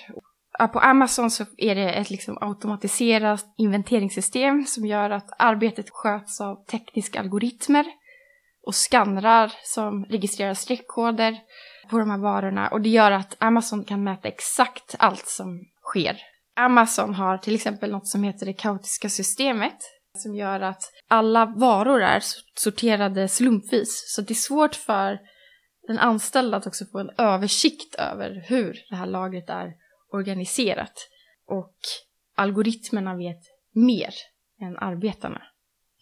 [0.73, 6.65] på Amazon så är det ett liksom automatiserat inventeringssystem som gör att arbetet sköts av
[6.65, 7.85] tekniska algoritmer
[8.67, 11.39] och skannrar som registrerar streckkoder
[11.89, 16.17] på de här varorna och det gör att Amazon kan mäta exakt allt som sker.
[16.55, 19.77] Amazon har till exempel något som heter det kaotiska systemet
[20.17, 22.23] som gör att alla varor är
[22.55, 25.19] sorterade slumpvis så det är svårt för
[25.87, 29.73] den anställda att också få en översikt över hur det här lagret är
[30.11, 31.09] organiserat.
[31.45, 31.75] Och
[32.35, 34.13] algoritmerna vet mer
[34.61, 35.41] än arbetarna,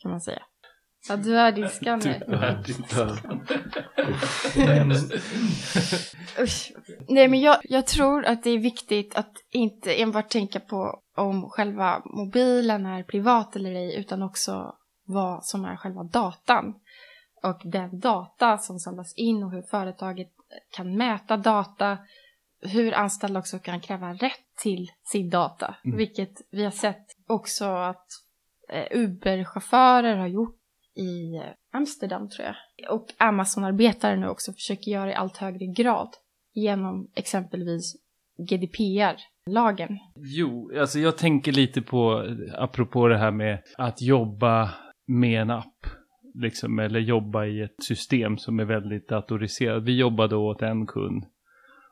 [0.02, 0.44] kan man säga.
[1.10, 2.24] Ja, du är din skanner.
[2.28, 2.36] Du
[4.62, 4.86] är
[6.44, 6.72] Usch.
[7.08, 11.50] Nej, men jag, jag tror att det är viktigt att inte enbart tänka på om
[11.50, 16.74] själva mobilen är privat eller ej, utan också vad som är själva datan.
[17.44, 20.32] Och den data som samlas in och hur företaget
[20.72, 21.98] kan mäta data,
[22.62, 25.76] hur anställda också kan kräva rätt till sin data.
[25.86, 25.98] Mm.
[25.98, 28.08] Vilket vi har sett också att
[28.70, 30.61] eh, Uber-chaufförer har gjort
[30.98, 31.42] i
[31.74, 32.56] Amsterdam tror jag.
[32.94, 36.10] Och Amazon-arbetare nu också försöker göra i allt högre grad
[36.54, 37.96] genom exempelvis
[38.50, 39.98] GDPR-lagen.
[40.16, 44.70] Jo, alltså jag tänker lite på, apropå det här med att jobba
[45.08, 45.86] med en app.
[46.34, 49.84] Liksom, eller jobba i ett system som är väldigt datoriserat.
[49.84, 51.26] Vi jobbade åt en kund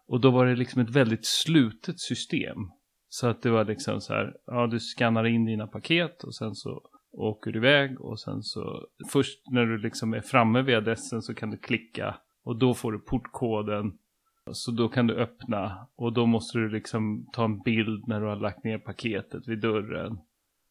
[0.08, 2.58] och då var det liksom ett väldigt slutet system.
[3.10, 6.56] Så att det var liksom så här, ja du skannar in dina paket och sen
[6.56, 11.22] så åker du iväg och sen så först när du liksom är framme vid adressen
[11.22, 13.94] så kan du klicka och då får du portkoden.
[14.52, 18.28] Så då kan du öppna och då måste du liksom ta en bild när du
[18.28, 20.18] har lagt ner paketet vid dörren.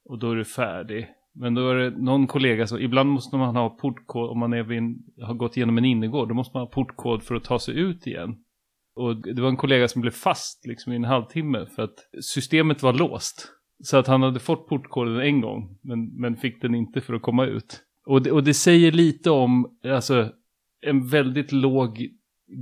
[0.04, 1.08] Och då är du färdig.
[1.32, 4.62] Men då är det någon kollega så ibland måste man ha portkod om man är
[4.62, 6.28] vid en, har gått igenom en innergård.
[6.28, 8.36] Då måste man ha portkod för att ta sig ut igen.
[8.94, 12.82] Och det var en kollega som blev fast liksom i en halvtimme för att systemet
[12.82, 13.57] var låst.
[13.82, 17.22] Så att han hade fått portkoden en gång, men, men fick den inte för att
[17.22, 17.80] komma ut.
[18.06, 20.32] Och det, och det säger lite om alltså,
[20.86, 22.08] en väldigt låg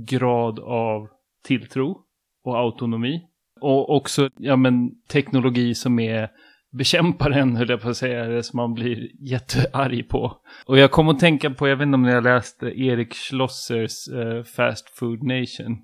[0.07, 1.07] grad av
[1.43, 1.97] tilltro
[2.43, 3.21] och autonomi.
[3.61, 6.29] Och också ja, men, teknologi som är
[6.71, 10.37] bekämparen, höll jag på att säga, det som man blir jättearg på.
[10.65, 14.09] Och jag kom att tänka på, jag vet inte om ni har läst Erik Schlossers
[14.13, 15.77] uh, Fast Food Nation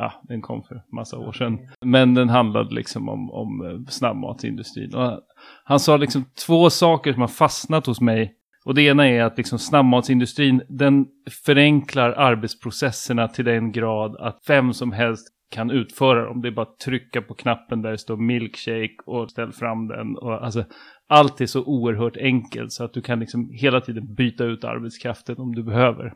[0.00, 1.58] ja, den kom för massa år sedan.
[1.84, 4.94] Men den handlade liksom om, om eh, snabbmatsindustrin.
[4.94, 5.20] Och
[5.64, 8.34] han sa liksom två saker som har fastnat hos mig.
[8.64, 11.06] Och det ena är att liksom snabbmatsindustrin, den
[11.46, 16.42] förenklar arbetsprocesserna till den grad att vem som helst kan utföra dem.
[16.42, 20.16] Det är bara att trycka på knappen där det står milkshake och ställ fram den.
[20.16, 20.64] Och alltså,
[21.08, 25.38] allt är så oerhört enkelt så att du kan liksom hela tiden byta ut arbetskraften
[25.38, 26.12] om du behöver.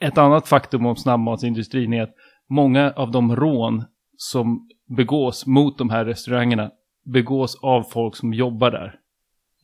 [0.00, 2.14] Ett annat faktum om snabbmatsindustrin är att
[2.48, 3.84] många av de rån
[4.16, 6.70] som begås mot de här restaurangerna
[7.04, 8.94] begås av folk som jobbar där.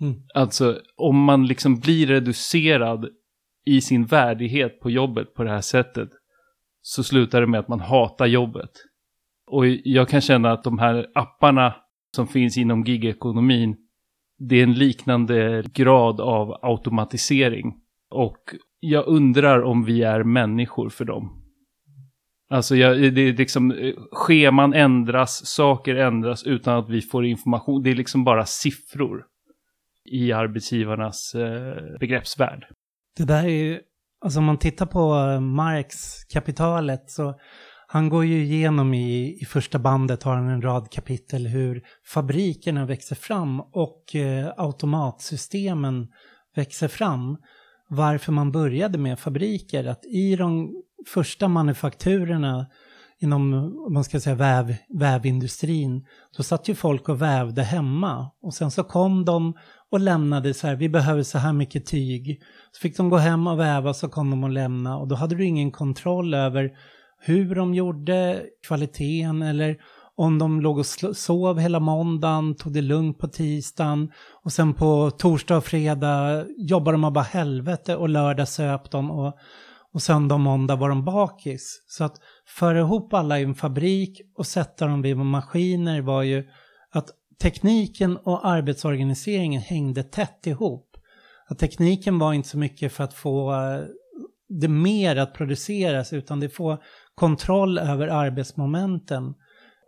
[0.00, 0.22] Mm.
[0.34, 3.08] Alltså om man liksom blir reducerad
[3.64, 6.08] i sin värdighet på jobbet på det här sättet
[6.82, 8.70] så slutar det med att man hatar jobbet.
[9.46, 11.74] Och jag kan känna att de här apparna
[12.16, 13.76] som finns inom gigekonomin
[14.38, 17.74] det är en liknande grad av automatisering.
[18.10, 21.43] Och jag undrar om vi är människor för dem.
[22.50, 27.82] Alltså jag, det är liksom, eh, scheman ändras, saker ändras utan att vi får information.
[27.82, 29.24] Det är liksom bara siffror
[30.04, 32.66] i arbetsgivarnas eh, begreppsvärld.
[33.16, 33.80] Det där är ju,
[34.24, 35.96] alltså om man tittar på eh, Marx,
[36.32, 37.34] kapitalet, så
[37.86, 42.86] han går ju igenom i, i första bandet, har han en rad kapitel hur fabrikerna
[42.86, 46.08] växer fram och eh, automatsystemen
[46.56, 47.36] växer fram.
[47.94, 50.74] Varför man började med fabriker, att i de
[51.06, 52.66] första manufakturerna
[53.20, 53.50] inom,
[53.92, 58.30] man ska säga väv, vävindustrin, då satt ju folk och vävde hemma.
[58.42, 59.54] Och sen så kom de
[59.90, 62.42] och lämnade så här, vi behöver så här mycket tyg.
[62.72, 64.98] Så fick de gå hem och väva, så kom de och lämna.
[64.98, 66.70] Och då hade du ingen kontroll över
[67.20, 69.76] hur de gjorde, kvaliteten eller
[70.16, 74.12] om de låg och sov hela måndagen, tog det lugnt på tisdagen
[74.44, 79.38] och sen på torsdag och fredag jobbade de bara helvete och lördag söp de och,
[79.92, 81.84] och söndag och måndag var de bakis.
[81.86, 86.48] Så att föra ihop alla i en fabrik och sätta dem vid maskiner var ju
[86.92, 87.10] att
[87.42, 90.96] tekniken och arbetsorganiseringen hängde tätt ihop.
[91.48, 93.80] Att tekniken var inte så mycket för att få eh,
[94.48, 96.78] det mer att produceras utan det får
[97.14, 99.34] kontroll över arbetsmomenten.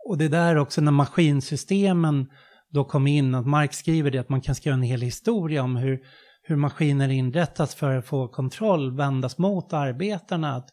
[0.07, 2.27] Och det där också när maskinsystemen
[2.69, 5.75] då kom in, att Marx skriver det, att man kan skriva en hel historia om
[5.75, 5.99] hur,
[6.43, 10.55] hur maskiner inrättas för att få kontroll, vändas mot arbetarna.
[10.55, 10.69] Att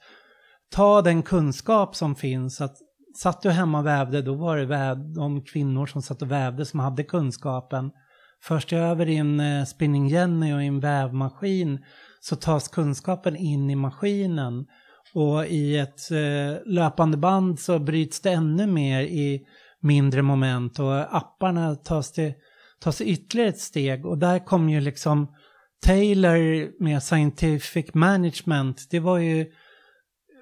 [0.74, 2.76] ta den kunskap som finns, att
[3.22, 6.64] satt du hemma och vävde, då var det väv, de kvinnor som satt och vävde
[6.66, 7.90] som hade kunskapen.
[8.42, 11.84] Först över i en eh, spinning jenny och i en vävmaskin
[12.20, 14.66] så tas kunskapen in i maskinen.
[15.14, 19.40] Och i ett eh, löpande band så bryts det ännu mer i
[19.82, 22.34] mindre moment och apparna tas det,
[22.80, 24.06] tas ytterligare ett steg.
[24.06, 25.28] Och där kom ju liksom
[25.86, 29.46] Taylor med scientific management, det var ju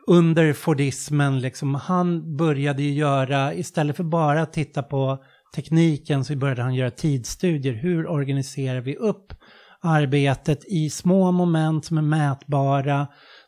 [0.06, 6.36] under Fordismen, liksom, han började ju göra, istället för bara att titta på tekniken så
[6.36, 7.72] började han göra tidsstudier.
[7.72, 9.32] Hur organiserar vi upp
[9.80, 13.06] arbetet i små moment som är mätbara?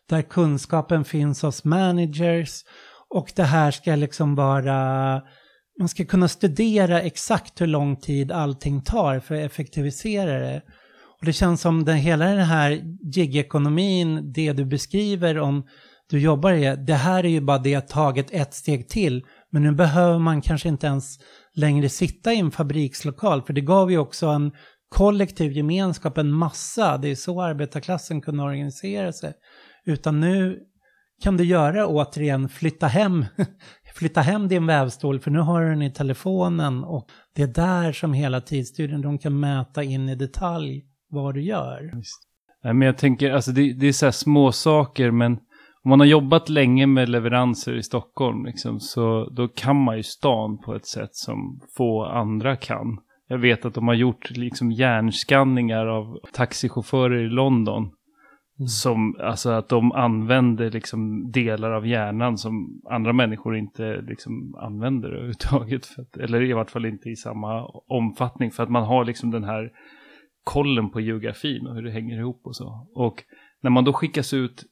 [0.09, 2.63] Där kunskapen finns hos managers
[3.15, 5.23] och det här ska liksom vara,
[5.79, 10.63] man ska kunna studera exakt hur lång tid allting tar för att effektivisera det.
[11.21, 12.71] Och det känns som den, hela den här
[13.15, 15.67] gig-ekonomin, det du beskriver om
[16.11, 19.25] du jobbar i, det här är ju bara det taget ett steg till.
[19.51, 21.19] Men nu behöver man kanske inte ens
[21.55, 24.53] längre sitta i en fabrikslokal, för det gav ju också en
[24.89, 26.99] kollektiv gemenskap, en massa.
[26.99, 29.33] Det är så arbetarklassen kunde organisera sig.
[29.87, 30.61] Utan nu
[31.23, 33.25] kan du göra återigen, flytta hem,
[33.95, 37.93] flytta hem din vävstol för nu har du den i telefonen och det är där
[37.93, 41.91] som hela tidsstudien, de kan mäta in i detalj vad du gör.
[41.95, 42.29] Just.
[42.63, 45.33] men jag tänker, alltså det, det är så här små saker men
[45.85, 50.03] om man har jobbat länge med leveranser i Stockholm liksom, så då kan man ju
[50.03, 52.99] stan på ett sätt som få andra kan.
[53.29, 57.91] Jag vet att de har gjort liksom hjärnskanningar av taxichaufförer i London
[58.59, 58.69] Mm.
[58.69, 65.09] Som, alltså att de använder liksom delar av hjärnan som andra människor inte liksom använder
[65.13, 65.89] överhuvudtaget.
[65.99, 68.51] Att, eller i vart fall inte i samma omfattning.
[68.51, 69.71] För att man har liksom den här
[70.45, 72.89] kollen på geografin och hur det hänger ihop och så.
[72.95, 73.25] Och
[73.61, 74.65] när man då skickas ut,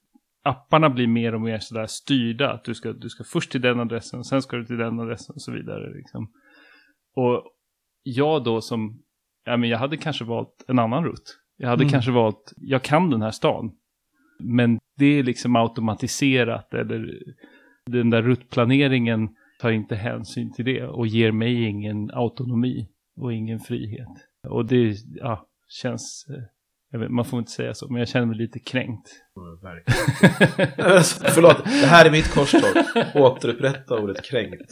[0.43, 2.53] apparna blir mer och mer sådär styrda.
[2.53, 5.35] Att du ska, du ska först till den adressen, sen ska du till den adressen
[5.35, 5.95] och så vidare.
[5.95, 6.33] Liksom.
[7.15, 7.43] Och
[8.03, 9.03] jag då som,
[9.45, 11.42] ja men jag hade kanske valt en annan rutt.
[11.57, 11.93] Jag hade mm.
[11.93, 13.73] kanske valt, jag kan den här stan.
[14.39, 17.23] Men det är liksom automatiserat eller
[17.87, 19.29] den där ruttplaneringen
[19.61, 24.09] tar inte hänsyn till det och ger mig ingen autonomi och ingen frihet.
[24.49, 26.43] Och det ja, känns, eh,
[26.99, 29.09] vet, man får inte säga så, men jag känner mig lite kränkt.
[31.35, 32.77] Förlåt, det här är mitt korståg.
[33.15, 34.69] Återupprätta ordet kränkt.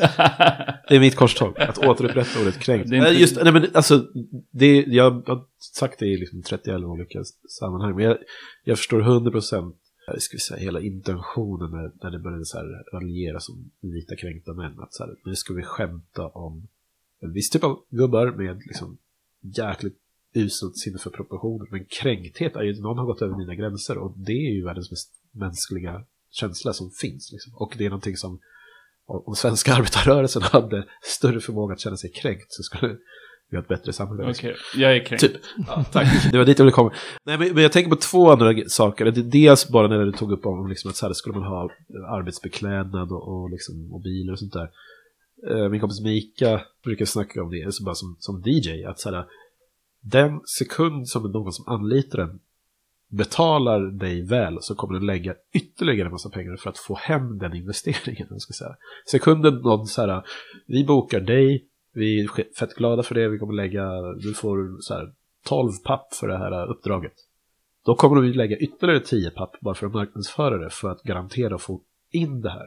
[0.89, 2.93] Det är mitt korståg, att återupprätta ordet kränkt.
[2.93, 3.09] Inte...
[3.09, 4.07] Just, nej, men alltså,
[4.51, 5.45] det, jag har
[5.77, 7.23] sagt det i liksom 31 olika
[7.61, 8.19] sammanhang, men jag,
[8.65, 9.77] jag förstår 100 procent
[10.19, 14.55] ska vi säga, hela intentionen när, när det började så här raljera som vita kränkta
[14.55, 14.81] män.
[14.81, 16.69] Att så här, nu ska vi skämta om
[17.21, 18.99] en viss typ av gubbar med liksom
[19.41, 20.00] jäkligt
[20.35, 21.67] uselt sinne för proportioner.
[21.71, 24.91] Men kränkthet är ju, någon har gått över mina gränser och det är ju världens
[24.91, 27.33] mest mänskliga känsla som finns.
[27.33, 27.55] Liksom.
[27.55, 28.41] Och det är någonting som,
[29.07, 32.97] om svenska arbetarrörelsen hade större förmåga att känna sig kränkt så skulle
[33.51, 34.31] vi ha ett bättre samhälle.
[34.31, 34.83] Okej, okay.
[34.83, 35.21] jag är kränkt.
[35.21, 35.33] Typ.
[35.67, 36.93] Ja, tack, det var dit jag ville komma.
[37.25, 39.05] Nej, men, men, jag tänker på två andra saker.
[39.05, 41.71] Det dels bara när du tog upp om liksom, att så här, skulle man ha
[42.19, 44.71] arbetsbeklädnad och, och liksom, mobiler och sånt där.
[45.51, 49.11] Eh, min kompis Mika brukar snacka om det, så bara som, som DJ, att så
[49.11, 49.25] här,
[50.01, 52.41] den sekund som någon som anlitar den
[53.11, 57.39] betalar dig väl så kommer den lägga ytterligare en massa pengar för att få hem
[57.39, 58.27] den investeringen.
[58.31, 58.77] Jag ska säga.
[59.11, 60.23] Sekunden någon så här,
[60.67, 64.95] vi bokar dig, vi är fett glada för det, vi kommer lägga, du får så
[64.95, 65.13] här
[65.47, 67.15] 12 papp för det här uppdraget.
[67.85, 71.55] Då kommer de lägga ytterligare 10 papp bara för att marknadsföra det för att garantera
[71.55, 72.67] att få in det här.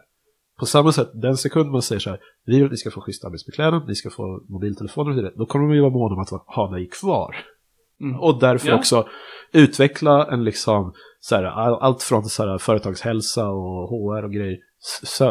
[0.59, 3.01] På samma sätt, den sekund man säger så här, vi vill att ni ska få
[3.01, 6.21] schyssta arbetsbeklädnad, ni ska få mobiltelefoner och det, då kommer de ju vara måna om
[6.21, 7.35] att ha dig kvar.
[8.01, 8.19] Mm.
[8.19, 8.75] Och därför ja.
[8.75, 9.07] också
[9.51, 14.57] utveckla en liksom, så här, allt från så här, företagshälsa och HR och grejer,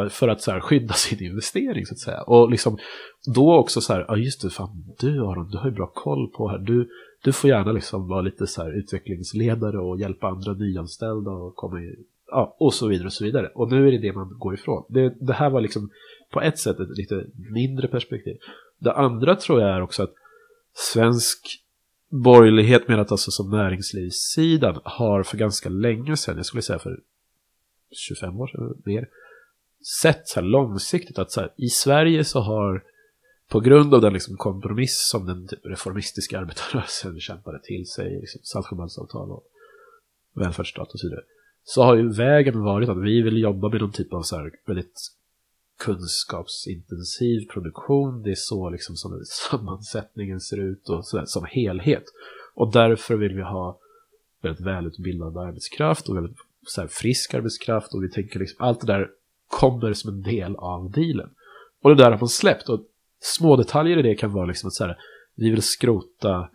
[0.09, 2.23] för att så här, skydda sin investering så att säga.
[2.23, 2.79] Och liksom,
[3.35, 6.31] då också så här, ja just det, fan, du Aron, du har ju bra koll
[6.37, 6.89] på här, du,
[7.25, 11.81] du får gärna liksom vara lite så här utvecklingsledare och hjälpa andra nyanställda och komma
[11.81, 11.97] i,
[12.33, 13.49] ja, och så vidare och så vidare.
[13.55, 14.85] Och nu är det det man går ifrån.
[14.89, 15.91] Det, det här var liksom
[16.31, 18.37] på ett sätt ett lite mindre perspektiv.
[18.79, 20.15] Det andra tror jag är också att
[20.75, 21.63] svensk
[22.09, 27.01] borgerlighet menat alltså som näringslivssidan har för ganska länge sedan, jag skulle säga för
[27.91, 29.09] 25 år sedan mer,
[30.03, 32.85] sett så här långsiktigt att så här, i Sverige så har
[33.49, 38.41] på grund av den liksom kompromiss som den typ reformistiska arbetarrörelsen kämpade till sig, liksom
[38.45, 39.45] Saltsjöbadsavtal och
[40.35, 41.25] välfärdsstat och så vidare,
[41.65, 44.51] så har ju vägen varit att vi vill jobba med någon typ av så här
[44.67, 45.01] väldigt
[45.79, 48.23] kunskapsintensiv produktion.
[48.23, 52.05] Det är så liksom som sammansättningen ser ut och så som helhet.
[52.55, 53.79] Och därför vill vi ha
[54.43, 56.37] väldigt välutbildad arbetskraft och väldigt
[56.67, 59.11] så här, frisk arbetskraft och vi tänker liksom allt det där
[59.49, 61.31] kommer som en del av dealen.
[61.83, 62.81] Och det där har man släppt och
[63.21, 64.99] små detaljer i det kan vara liksom att så här,
[65.35, 66.49] vi vill skrota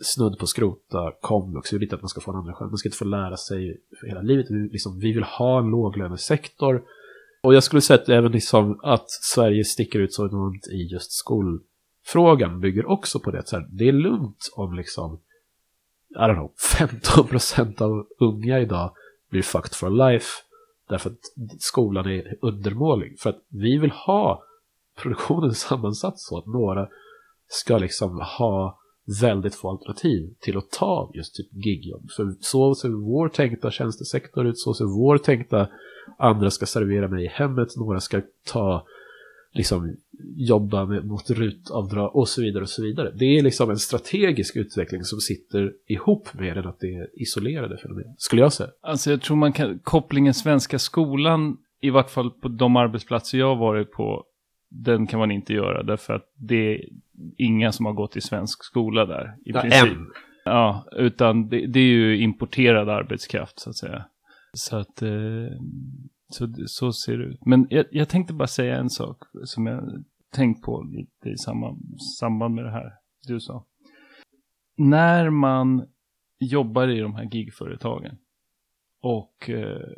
[0.00, 2.78] snudd på skrota komvux, vi vill inte att man ska få en andra chans, man
[2.78, 6.82] ska inte få lära sig för hela livet, vi, liksom, vi vill ha en låglönesektor
[7.42, 11.12] och jag skulle säga att även liksom att Sverige sticker ut så enormt i just
[11.12, 13.48] skolfrågan bygger också på det.
[13.48, 15.20] Så här, det är lugnt om liksom,
[16.10, 18.94] I don't know, 15% av unga idag
[19.30, 20.28] blir fucked for life
[20.88, 21.18] därför att
[21.58, 23.20] skolan är undermålig.
[23.20, 24.42] För att vi vill ha
[24.96, 26.88] produktionen sammansatt så att några
[27.48, 28.78] ska liksom ha
[29.20, 32.10] väldigt få alternativ till att ta just typ gigjobb.
[32.16, 35.68] För så ser vår tänkta tjänstesektor ut, så ser vår tänkta
[36.18, 38.86] andra ska servera mig i hemmet, några ska ta
[39.52, 39.96] liksom
[40.36, 43.12] jobba med, mot rutavdrag och så vidare och så vidare.
[43.18, 47.78] Det är liksom en strategisk utveckling som sitter ihop med än att det är isolerade
[47.78, 48.70] fenomen, skulle jag säga.
[48.80, 53.46] Alltså jag tror man kan, kopplingen svenska skolan, i vart fall på de arbetsplatser jag
[53.46, 54.24] har varit på,
[54.68, 56.84] den kan man inte göra därför att det är
[57.36, 59.98] inga som har gått i svensk skola där i ja, princip.
[60.44, 64.04] Ja, utan det, det, är ju importerad arbetskraft så att säga.
[64.52, 65.58] Så att eh,
[66.28, 67.46] så, så ser det ut.
[67.46, 70.04] Men jag, jag, tänkte bara säga en sak som jag
[70.34, 71.36] tänkt på lite i
[72.18, 72.92] samband med det här
[73.28, 73.64] du sa.
[74.76, 75.86] När man
[76.38, 78.18] jobbar i de här gigföretagen
[79.00, 79.88] och eh,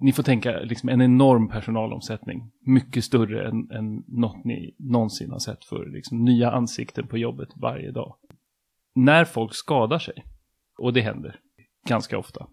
[0.00, 2.50] ni får tänka liksom en enorm personalomsättning.
[2.66, 7.48] Mycket större än, än något ni någonsin har sett för liksom, nya ansikten på jobbet
[7.56, 8.16] varje dag.
[8.94, 10.24] När folk skadar sig,
[10.78, 11.40] och det händer
[11.88, 12.46] ganska ofta,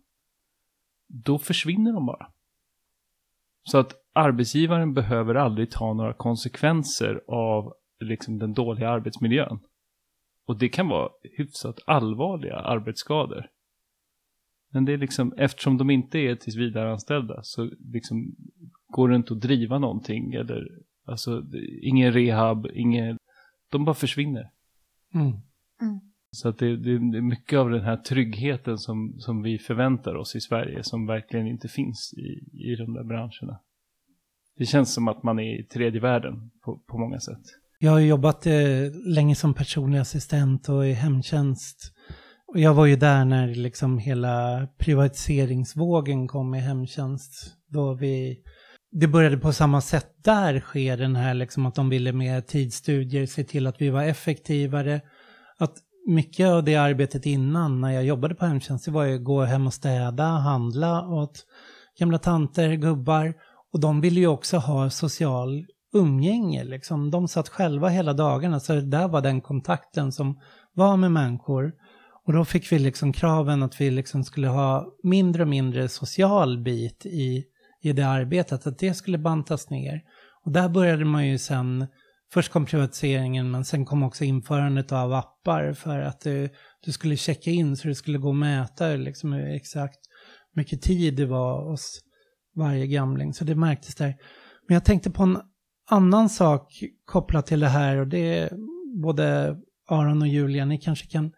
[1.08, 2.28] då försvinner de bara.
[3.64, 9.60] Så att arbetsgivaren behöver aldrig ta några konsekvenser av liksom den dåliga arbetsmiljön.
[10.48, 13.48] Och det kan vara hyfsat allvarliga arbetsskador.
[14.72, 18.36] Men det är liksom, eftersom de inte är tills vidare anställda så liksom
[18.88, 20.68] går det inte att driva någonting eller
[21.06, 21.44] alltså
[21.82, 23.18] ingen rehab, ingen,
[23.72, 24.50] de bara försvinner.
[25.14, 25.28] Mm.
[25.82, 26.00] Mm.
[26.32, 30.36] Så att det, det, är mycket av den här tryggheten som, som vi förväntar oss
[30.36, 33.60] i Sverige som verkligen inte finns i, i de där branscherna.
[34.58, 37.42] Det känns som att man är i tredje världen på, på många sätt.
[37.80, 38.54] Jag har jobbat eh,
[39.06, 41.94] länge som personlig assistent och i hemtjänst.
[42.54, 47.56] Och jag var ju där när liksom hela privatiseringsvågen kom i hemtjänst.
[47.68, 48.38] Då vi,
[48.92, 53.26] det började på samma sätt där ske den här liksom att de ville med tidsstudier
[53.26, 55.02] se till att vi var effektivare.
[55.58, 55.74] Att
[56.08, 59.44] mycket av det arbetet innan när jag jobbade på hemtjänst det var ju att gå
[59.44, 61.46] hem och städa, handla åt
[62.00, 63.34] gamla tanter, gubbar.
[63.74, 67.12] Och de ville ju också ha social umgänge liksom.
[67.12, 70.40] De satt själva hela dagarna så där var den kontakten som
[70.74, 71.74] var med människor.
[72.28, 76.64] Och då fick vi liksom kraven att vi liksom skulle ha mindre och mindre social
[76.64, 77.44] bit i,
[77.82, 80.02] i det arbetet, att det skulle bantas ner.
[80.46, 81.88] Och där började man ju sen
[82.34, 86.50] Först kom privatiseringen men sen kom också införandet av appar för att du,
[86.86, 90.00] du skulle checka in så du skulle gå och mäta liksom exakt
[90.56, 92.00] mycket tid det var hos
[92.56, 93.34] varje gamling.
[93.34, 94.16] Så det märktes där.
[94.68, 95.38] Men jag tänkte på en
[95.90, 98.50] annan sak kopplat till det här och det är
[99.02, 99.56] både
[99.90, 101.32] Aron och Julia, ni kanske kan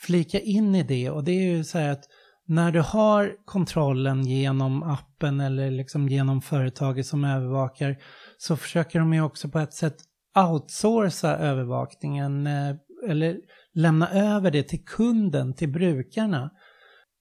[0.00, 2.04] flika in i det och det är ju så här att
[2.46, 7.96] när du har kontrollen genom appen eller liksom genom företaget som övervakar
[8.38, 9.96] så försöker de ju också på ett sätt
[10.38, 12.74] outsourca övervakningen eh,
[13.08, 13.36] eller
[13.74, 16.50] lämna över det till kunden, till brukarna.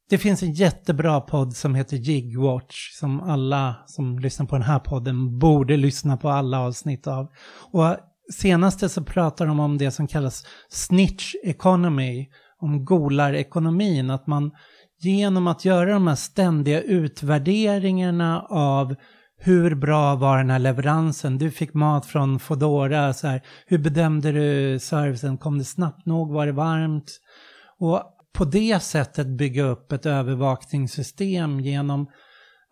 [0.10, 4.80] Det finns en jättebra podd som heter Jigwatch som alla som lyssnar på den här
[4.80, 7.28] podden borde lyssna på alla avsnitt av.
[7.72, 7.98] Och
[8.34, 12.28] senaste så pratar de om det som kallas snitch economy,
[12.62, 14.52] om golarekonomin, att man
[15.02, 18.96] genom att göra de här ständiga utvärderingarna av
[19.42, 21.38] hur bra var den här leveransen?
[21.38, 25.38] Du fick mat från Fodora, så här, hur bedömde du servicen?
[25.38, 26.34] Kom det snabbt nog?
[26.34, 27.20] Var det varmt?
[27.80, 28.04] Och
[28.34, 32.08] på det sättet bygga upp ett övervakningssystem genom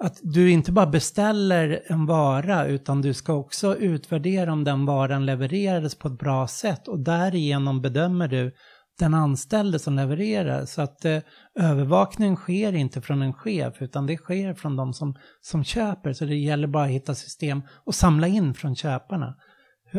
[0.04, 5.26] att du inte bara beställer en vara utan du ska också utvärdera om den varan
[5.26, 8.52] levererades på ett bra sätt och därigenom bedömer du
[9.00, 10.66] den anställde som levererar.
[10.66, 11.20] Så att eh,
[11.60, 16.14] övervakningen sker inte från en chef utan det sker från de som, som köper.
[16.14, 19.36] Så det gäller bara att hitta system och samla in från köparna.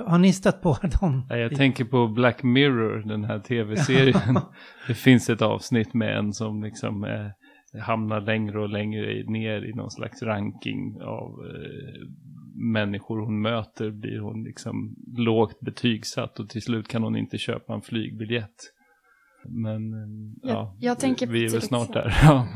[0.07, 1.27] Har ni stött på dem?
[1.31, 4.39] Jag tänker på Black Mirror, den här tv-serien.
[4.87, 9.73] det finns ett avsnitt med en som liksom eh, hamnar längre och längre ner i
[9.75, 12.09] någon slags ranking av eh,
[12.73, 13.91] människor hon möter.
[13.91, 18.73] Blir hon liksom lågt betygsatt och till slut kan hon inte köpa en flygbiljett.
[19.51, 19.83] Men
[20.43, 22.19] jag, ja, jag tänker vi är väl till snart där.
[22.23, 22.49] Ja.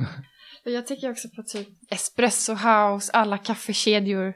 [0.64, 4.34] Jag tänker också på typ Espresso House, alla kaffekedjor.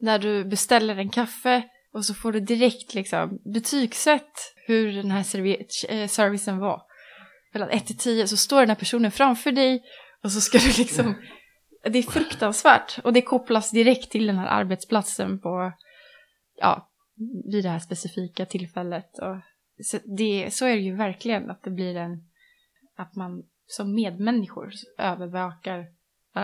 [0.00, 5.46] När du beställer en kaffe och så får du direkt liksom betygsätt hur den här
[5.88, 6.82] eh, servicen var.
[7.52, 9.82] Mellan 1 till 10 så står den här personen framför dig
[10.22, 11.14] och så ska du liksom...
[11.90, 15.72] Det är fruktansvärt och det kopplas direkt till den här arbetsplatsen på...
[16.56, 16.88] Ja,
[17.52, 19.18] vid det här specifika tillfället.
[19.18, 19.36] Och
[19.82, 22.24] så, det, så är det ju verkligen att det blir en...
[22.96, 25.86] Att man som medmänniskor övervakar...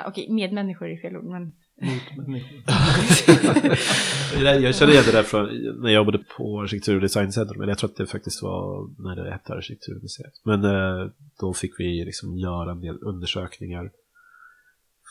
[0.07, 1.53] Okej, medmänniskor är fel ord, men...
[4.63, 5.47] Jag känner igen det där från
[5.83, 7.59] när jag jobbade på Arkitektur och Designcentrum.
[7.59, 10.33] Men jag tror att det faktiskt var när det hette Arkitekturmuseet.
[10.45, 11.11] Men eh,
[11.41, 13.91] då fick vi liksom göra en del undersökningar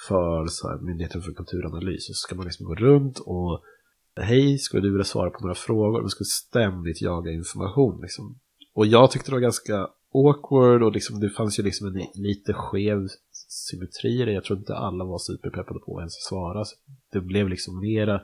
[0.08, 2.10] för så här, Myndigheten för kulturanalys.
[2.10, 3.64] Och så ska man liksom gå runt och
[4.16, 6.02] Hej, skulle du vilja svara på några frågor?
[6.02, 8.02] Man skulle ständigt jaga information.
[8.02, 8.40] Liksom.
[8.74, 12.54] Och jag tyckte det var ganska awkward och liksom, det fanns ju liksom en lite
[12.54, 14.32] skev symmetri i det.
[14.32, 16.66] Jag tror inte alla var superpeppade på att ens svara.
[17.12, 18.22] Det blev liksom mera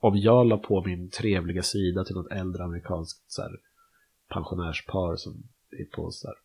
[0.00, 3.56] om jag la på min trevliga sida till något äldre amerikanskt så här,
[4.28, 6.36] pensionärspar som är på så här,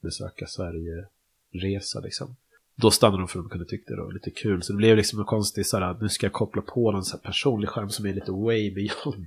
[0.00, 2.36] besöka Sverige-resa liksom.
[2.76, 4.62] Då stannade de för att de kunde tycka det var lite kul.
[4.62, 7.16] Så det blev liksom en konstig så här, nu ska jag koppla på någon så
[7.16, 9.26] här personlig skärm som är lite way beyond.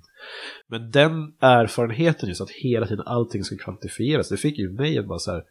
[0.68, 5.08] Men den erfarenheten just att hela tiden allting ska kvantifieras, det fick ju mig att
[5.08, 5.44] bara så här,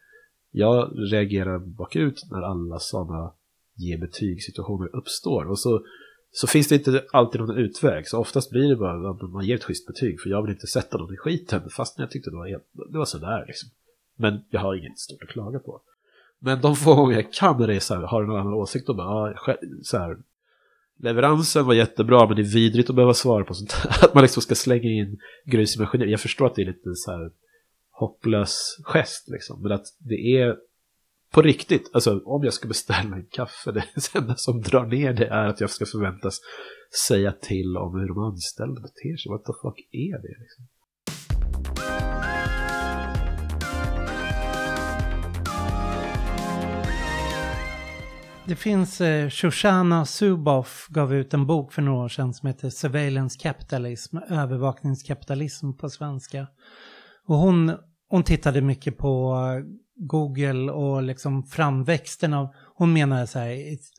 [0.51, 3.33] jag reagerar bakut när alla sådana
[3.75, 5.49] ge betygssituationer uppstår.
[5.49, 5.85] Och så,
[6.31, 8.07] så finns det inte alltid någon utväg.
[8.07, 10.21] Så oftast blir det bara att man ger ett schysst betyg.
[10.21, 11.69] För jag vill inte sätta någon i skiten.
[11.69, 13.69] Fast jag tyckte det var, helt, det var sådär liksom.
[14.15, 15.81] Men jag har inget stort att klaga på.
[16.45, 19.57] Men de få gånger jag kan resa, har du någon annan åsikt och bara, ja,
[19.83, 20.17] så här,
[20.99, 23.89] leveransen var jättebra men det är vidrigt att behöva svara på sånt här.
[24.05, 26.11] Att man liksom ska slänga in grus i maskineriet.
[26.11, 27.31] Jag förstår att det är lite så här
[27.91, 29.61] hopplös gest liksom.
[29.61, 30.55] Men att det är
[31.31, 33.85] på riktigt, alltså om jag ska beställa en kaffe, det
[34.15, 36.39] enda som drar ner det är att jag ska förväntas
[37.07, 39.29] säga till om hur de anställda beter sig.
[39.29, 40.67] Vad the fuck är det liksom?
[48.47, 52.69] Det finns, eh, Shoshana Zuboff gav ut en bok för några år sedan som heter
[52.69, 56.47] Surveillance Capitalism, övervakningskapitalism på svenska.
[57.27, 57.71] Och hon,
[58.09, 59.63] hon tittade mycket på eh,
[59.95, 63.89] Google och liksom framväxten av, hon menar så här, it's,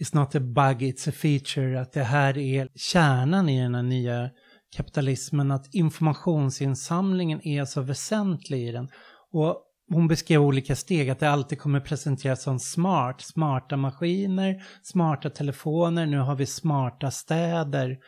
[0.00, 3.82] it's not a bug, it's a feature, att det här är kärnan i den här
[3.82, 4.30] nya
[4.76, 8.88] kapitalismen, att informationsinsamlingen är så väsentlig i den.
[9.32, 9.56] Och
[9.94, 16.06] hon beskrev olika steg, att det alltid kommer presenteras som smart, smarta maskiner, smarta telefoner,
[16.06, 17.98] nu har vi smarta städer.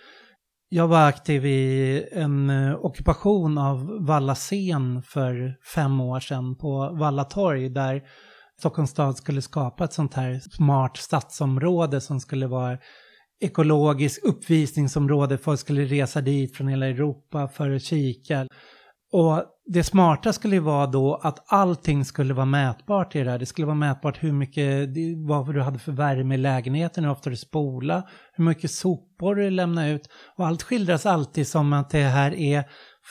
[0.69, 6.97] Jag var aktiv i en eh, ockupation av Valla scen för fem år sedan på
[6.99, 8.03] Valla torg där
[8.59, 12.79] Stockholms stad skulle skapa ett sånt här smart stadsområde som skulle vara
[13.41, 15.39] ekologiskt uppvisningsområde.
[15.39, 18.47] Folk skulle resa dit från hela Europa för att kika.
[19.13, 23.39] Och det smarta skulle ju vara då att allting skulle vara mätbart i det här.
[23.39, 24.89] Det skulle vara mätbart hur mycket,
[25.27, 28.03] vad du hade för värme i lägenheten, hur ofta du spola,
[28.33, 30.09] hur mycket sopor du lämnar ut.
[30.37, 32.65] Och allt skildras alltid som att det här är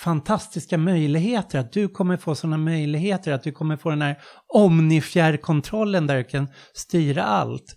[0.03, 4.17] fantastiska möjligheter, att du kommer få sådana möjligheter, att du kommer få den här
[4.53, 7.75] omnifjärrkontrollen där du kan styra allt.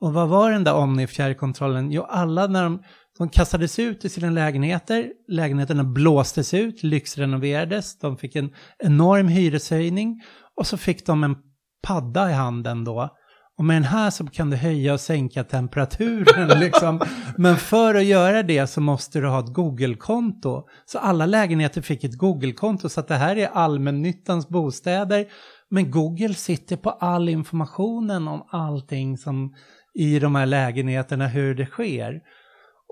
[0.00, 1.90] Och vad var den där omnifjärrkontrollen?
[1.92, 2.82] Jo, alla när de,
[3.18, 10.22] de kastades ut i sina lägenheter, lägenheterna blåstes ut, lyxrenoverades, de fick en enorm hyreshöjning
[10.56, 11.36] och så fick de en
[11.82, 13.10] padda i handen då.
[13.58, 17.00] Och med den här så kan du höja och sänka temperaturen liksom.
[17.36, 20.62] Men för att göra det så måste du ha ett Google-konto.
[20.84, 22.88] Så alla lägenheter fick ett Google-konto.
[22.88, 25.26] Så att det här är allmännyttans bostäder.
[25.70, 29.54] Men Google sitter på all informationen om allting som
[29.94, 32.20] i de här lägenheterna, hur det sker.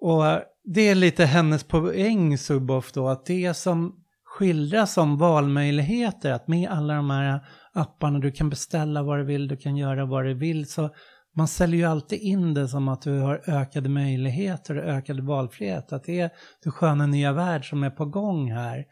[0.01, 0.25] Och
[0.65, 3.95] det är lite hennes poäng, Suboff, då, att det som
[4.25, 7.41] skildras som valmöjligheter, att med alla de här
[7.73, 10.91] apparna, du kan beställa vad du vill, du kan göra vad du vill, så
[11.37, 15.93] man säljer ju alltid in det som att du har ökade möjligheter och ökad valfrihet,
[15.93, 16.31] att det är
[16.63, 18.85] den sköna nya värld som är på gång här.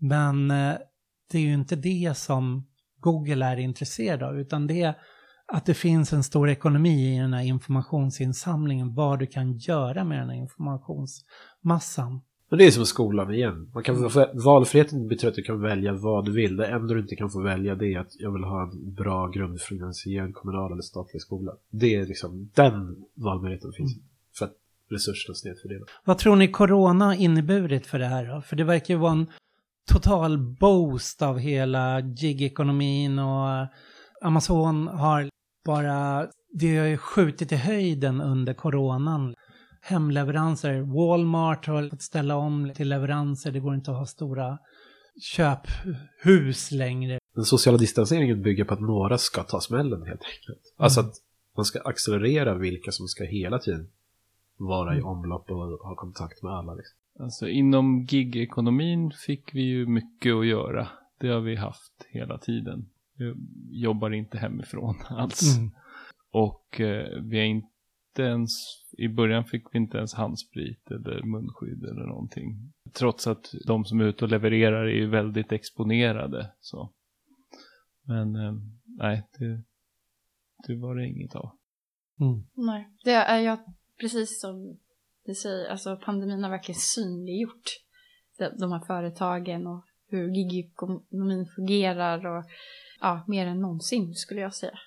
[0.00, 0.74] Men eh,
[1.30, 2.66] det är ju inte det som
[3.00, 4.94] Google är intresserad av, utan det är
[5.52, 10.18] att det finns en stor ekonomi i den här informationsinsamlingen, vad du kan göra med
[10.18, 12.20] den här informationsmassan.
[12.50, 13.70] Men det är som skolan igen.
[13.74, 14.10] Man kan,
[14.44, 16.56] valfriheten betyder att du kan välja vad du vill.
[16.56, 19.28] Det enda du inte kan få välja det är att jag vill ha en bra
[19.28, 21.52] grundfinansierad kommunal eller statlig skola.
[21.70, 24.06] Det är liksom, den valmöjligheten finns mm.
[24.38, 24.52] För att
[24.90, 25.88] resurserna snedfördelas.
[26.04, 28.42] Vad tror ni corona inneburit för det här då?
[28.42, 29.26] För det verkar ju vara en
[29.92, 33.66] total boost av hela gig-ekonomin och
[34.22, 35.28] Amazon har
[35.64, 39.34] bara, det har ju skjutit i höjden under coronan.
[39.80, 44.58] Hemleveranser, Walmart har fått ställa om till leveranser, det går inte att ha stora
[45.20, 47.18] köphus längre.
[47.34, 50.74] Den sociala distanseringen bygger på att några ska ta smällen helt enkelt.
[50.76, 50.84] Mm.
[50.84, 51.14] Alltså att
[51.56, 53.88] man ska accelerera vilka som ska hela tiden
[54.56, 55.08] vara i mm.
[55.08, 56.74] omlopp och ha kontakt med alla.
[56.74, 56.98] Liksom.
[57.18, 60.88] Alltså inom gigekonomin fick vi ju mycket att göra.
[61.20, 62.88] Det har vi haft hela tiden.
[63.70, 65.56] Jobbar inte hemifrån alls.
[65.56, 65.70] Mm.
[66.30, 68.50] Och eh, vi har inte ens,
[68.98, 72.72] i början fick vi inte ens handsprit eller munskydd eller någonting.
[72.98, 76.52] Trots att de som är ute och levererar är ju väldigt exponerade.
[76.60, 76.92] Så.
[78.02, 78.52] Men eh,
[78.84, 79.62] nej, det,
[80.66, 81.50] det var det inget av.
[82.20, 82.46] Mm.
[82.54, 83.58] Nej, det är jag
[84.00, 84.78] precis som
[85.26, 87.64] du säger, alltså pandemin har verkligen synliggjort
[88.38, 92.44] de, de här företagen och hur gigekonomin fungerar och
[93.00, 94.78] ja, mer än någonsin skulle jag säga.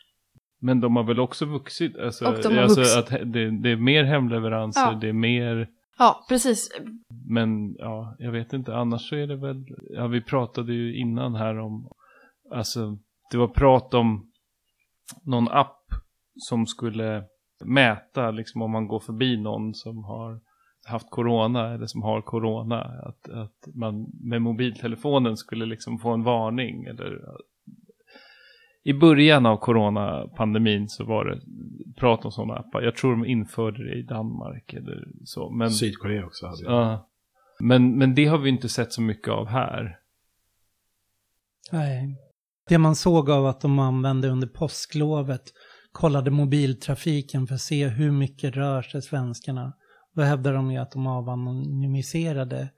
[0.59, 1.97] Men de har väl också vuxit?
[1.97, 2.97] Alltså, och de har alltså vuxit.
[2.97, 4.97] att det, det, är mer hemleveranser, ja.
[5.01, 5.69] det är mer...
[5.97, 6.69] Ja, precis.
[7.29, 9.65] Men ja, jag vet inte, annars så är det väl...
[9.89, 11.89] Ja, vi pratade ju innan här om...
[12.51, 12.97] Alltså,
[13.31, 14.31] det var prat om
[15.23, 15.83] någon app
[16.35, 17.23] som skulle
[17.65, 20.39] mäta liksom om man går förbi någon som har
[20.85, 22.81] haft corona eller som har corona.
[22.81, 27.19] Att, att man med mobiltelefonen skulle liksom få en varning eller
[28.83, 31.41] i början av coronapandemin så var det
[31.99, 32.81] prat om sådana appar.
[32.81, 35.49] Jag tror de införde det i Danmark eller så.
[35.49, 37.09] Men, Sydkorea också hade Ja.
[37.59, 39.97] Men, men det har vi inte sett så mycket av här.
[41.71, 42.17] Nej.
[42.69, 45.43] Det man såg av att de använde under påsklovet
[45.91, 49.73] kollade mobiltrafiken för att se hur mycket rör sig svenskarna.
[50.15, 52.69] Då hävdade de ju att de avanonymiserade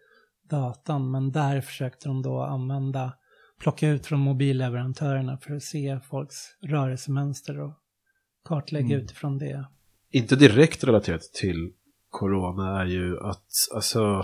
[0.50, 3.14] datan, men där försökte de då använda
[3.60, 7.74] plocka ut från mobilleverantörerna för att se folks rörelsemönster och
[8.44, 9.02] kartlägga mm.
[9.02, 9.66] utifrån det.
[10.12, 11.74] Inte direkt relaterat till
[12.10, 14.24] corona är ju att alltså,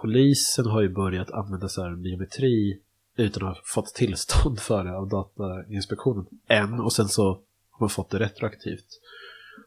[0.00, 2.80] polisen har ju börjat använda så här biometri
[3.16, 7.28] utan att ha fått tillstånd för det av Datainspektionen än och sen så
[7.70, 8.86] har man fått det retroaktivt.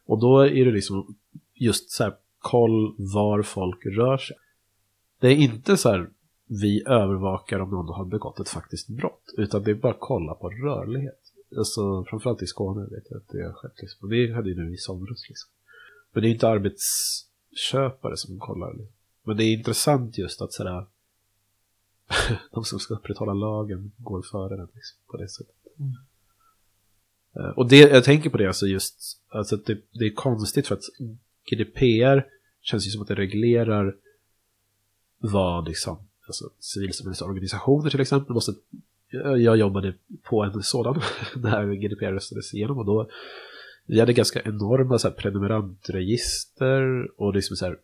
[0.06, 1.16] Och då är det liksom
[1.54, 4.38] just så här koll var folk rör sig.
[5.20, 6.10] Det är inte så här
[6.60, 9.34] vi övervakar om någon har begått ett faktiskt brott.
[9.38, 11.20] Utan det är bara att kolla på rörlighet.
[11.58, 13.82] Alltså framförallt i Skåne vet jag att det har skett.
[13.82, 14.00] Liksom.
[14.02, 15.50] Och det hade ju nu i somras liksom.
[16.12, 18.74] Men det är inte arbetsköpare som kollar.
[18.74, 18.94] Liksom.
[19.24, 20.86] Men det är intressant just att sådär
[22.52, 25.56] de som ska upprätthålla lagen går före den liksom, på det sättet.
[25.80, 25.92] Mm.
[27.38, 30.68] Uh, och det, jag tänker på det alltså just, alltså att det, det är konstigt
[30.68, 30.84] för att
[31.52, 32.28] GDPR
[32.62, 33.96] känns ju som att det reglerar
[35.20, 38.34] vad liksom alltså, civilsamhällesorganisationer till exempel.
[38.34, 38.54] Måste,
[39.14, 39.94] eh, jag jobbade
[40.24, 41.02] på en sådan
[41.36, 43.10] när GDPR röstades igenom och då
[43.86, 47.78] vi hade ganska enorma så här, prenumerantregister och liksom så här,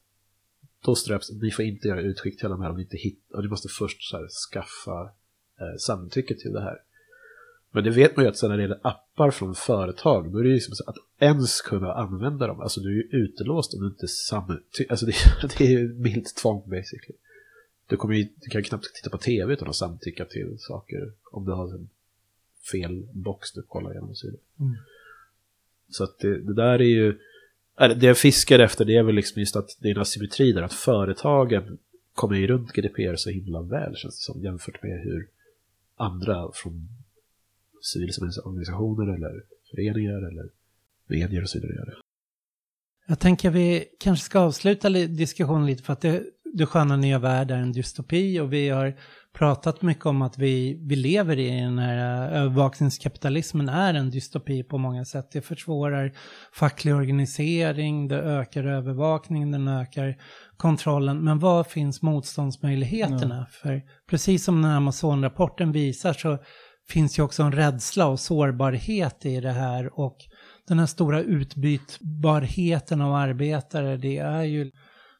[0.85, 3.43] då ströps ni får inte göra utskick till de här om ni inte hittar, och
[3.43, 5.01] ni måste först så här, skaffa
[5.59, 6.77] eh, samtycke till det här.
[7.71, 10.49] Men det vet man ju att när det gäller appar från företag, då är det
[10.49, 13.88] ju liksom så att ens kunna använda dem, alltså du är ju utelåst om du
[13.88, 15.13] inte samtycker, alltså det,
[15.57, 17.17] det är ju milt tvång basically.
[17.88, 21.11] Du, kommer ju, du kan ju knappt titta på tv utan att samtycka till saker
[21.31, 21.89] om du har en
[22.71, 24.41] fel box du kollar igenom och så vidare.
[24.59, 24.75] Mm.
[25.89, 27.19] Så att det, det där är ju,
[27.75, 30.61] det jag fiskar efter det är väl liksom just att det är en asymmetri där,
[30.61, 31.77] att företagen
[32.13, 35.27] kommer ju runt GDPR så himla väl känns det som jämfört med hur
[35.95, 36.88] andra från
[37.81, 40.49] civilsamhällesorganisationer eller föreningar eller
[41.07, 41.97] medier och så vidare gör det.
[43.07, 46.23] Jag tänker vi kanske ska avsluta diskussionen lite för att det,
[46.58, 48.93] det sköna nya värld är en dystopi och vi har
[49.38, 54.64] pratat mycket om att vi, vi lever i den här eh, övervakningskapitalismen är en dystopi
[54.64, 55.32] på många sätt.
[55.32, 56.12] Det försvårar
[56.53, 60.18] facklig organisering, det ökar övervakningen, den ökar
[60.58, 61.24] kontrollen.
[61.24, 63.47] Men var finns motståndsmöjligheterna?
[63.51, 66.38] För precis som den här Amazon-rapporten visar så
[66.89, 70.18] finns ju också en rädsla och sårbarhet i det här och
[70.68, 74.72] den här stora utbytbarheten av arbetare, det är ju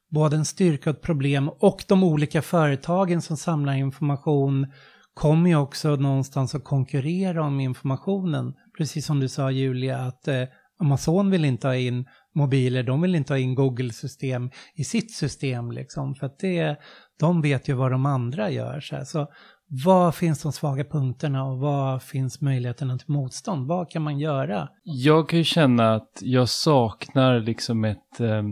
[0.10, 4.68] både en styrka och ett problem och de olika företagen som samlar information
[5.14, 8.54] kommer ju också någonstans att konkurrera om informationen.
[8.78, 10.44] Precis som du sa Julia, att eh,
[10.80, 12.06] Amazon vill inte ha in
[12.36, 16.78] mobiler, de vill inte ha in Google-system i sitt system liksom, för att det,
[17.20, 18.80] de vet ju vad de andra gör.
[18.80, 19.04] Så, här.
[19.04, 19.28] så
[19.70, 23.68] var finns de svaga punkterna och var finns möjligheterna till motstånd?
[23.68, 24.70] Vad kan man göra?
[24.84, 28.44] Jag kan ju känna att jag saknar liksom ett eh,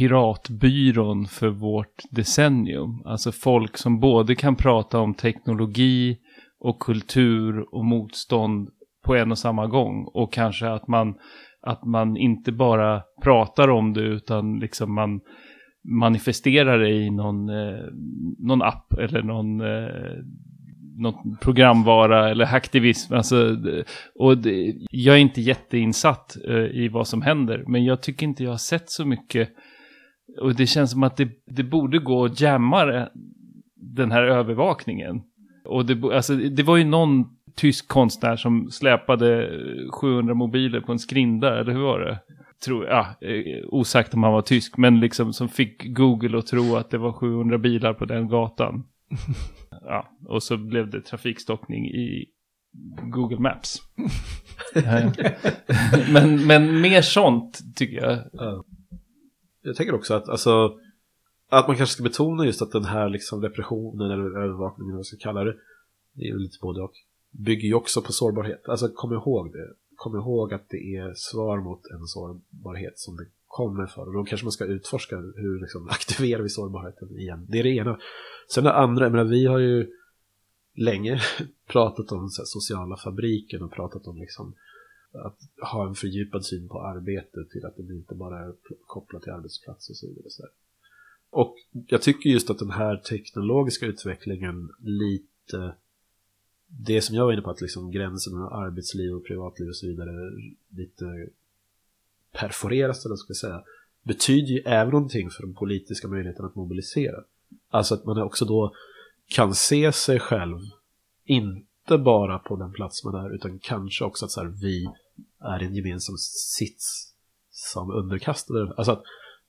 [0.00, 3.02] piratbyrån för vårt decennium.
[3.04, 6.18] Alltså folk som både kan prata om teknologi
[6.60, 8.68] och kultur och motstånd
[9.04, 10.04] på en och samma gång.
[10.14, 11.14] Och kanske att man,
[11.62, 15.20] att man inte bara pratar om det utan liksom man
[16.00, 17.84] manifesterar det i någon, eh,
[18.38, 20.24] någon app eller någon eh,
[20.96, 23.14] något programvara eller hacktivism.
[23.14, 23.84] Alltså, eh,
[24.14, 28.44] och det, jag är inte jätteinsatt eh, i vad som händer, men jag tycker inte
[28.44, 29.48] jag har sett så mycket.
[30.40, 33.08] Och det känns som att det, det borde gå att jamma
[33.76, 35.22] den här övervakningen.
[35.64, 37.24] Och det, alltså, det var ju någon
[37.54, 39.50] tysk konstnär som släpade
[39.92, 42.18] 700 mobiler på en skrinda, eller hur var det?
[42.64, 46.76] Tror, ja, eh, osagt om han var tysk, men liksom som fick Google att tro
[46.76, 48.84] att det var 700 bilar på den gatan.
[49.82, 52.26] Ja, och så blev det trafikstockning i
[53.02, 53.78] Google Maps.
[56.12, 58.18] Men, men mer sånt tycker jag.
[59.62, 60.78] Jag tänker också att, alltså,
[61.48, 65.04] att man kanske ska betona just att den här liksom repressionen eller övervakningen, vad man
[65.04, 65.56] ska kalla det,
[66.12, 66.92] det är ju lite både och,
[67.30, 68.68] bygger ju också på sårbarhet.
[68.68, 69.68] Alltså kom ihåg det.
[69.96, 74.06] Kom ihåg att det är svar mot en sårbarhet som det kommer för.
[74.06, 77.46] Och då kanske man ska utforska hur liksom, aktiverar vi sårbarheten igen.
[77.48, 77.98] Det är det ena.
[78.54, 79.90] Sen det andra, jag menar, vi har ju
[80.74, 81.20] länge
[81.66, 84.54] pratat om så här, sociala fabriken och pratat om liksom
[85.12, 85.38] att
[85.70, 88.54] ha en fördjupad syn på arbetet till att det inte bara är
[88.86, 90.30] kopplat till arbetsplats och så vidare.
[90.30, 90.46] Så.
[91.30, 91.56] Och
[91.86, 95.74] jag tycker just att den här teknologiska utvecklingen lite
[96.66, 99.86] det som jag var inne på att liksom gränsen mellan arbetsliv och privatliv och så
[99.86, 100.30] vidare
[100.68, 101.28] lite
[102.32, 103.64] perforeras eller vad ska jag säga
[104.02, 107.24] betyder ju även någonting för den politiska möjligheten att mobilisera.
[107.68, 108.74] Alltså att man också då
[109.28, 110.58] kan se sig själv
[111.90, 114.86] inte bara på den plats man är utan kanske också att så här, vi
[115.40, 117.14] är en gemensam sits
[117.50, 118.74] som underkastade.
[118.76, 119.02] Alltså att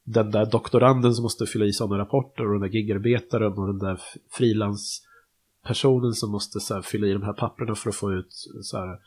[0.04, 3.80] den där doktoranden som måste fylla i sådana rapporter och den där gigarbetaren och den
[3.80, 8.34] där frilanspersonen som måste så här, fylla i de här papperna för att få ut
[8.62, 9.00] så här,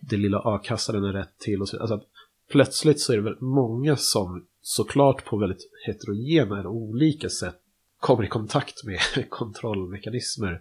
[0.00, 1.60] det lilla a-kassan är rätt till.
[1.60, 2.04] Och så, alltså att
[2.50, 7.56] plötsligt så är det väldigt många som såklart på väldigt heterogena eller olika sätt
[8.00, 9.00] kommer i kontakt med
[9.30, 10.60] kontrollmekanismer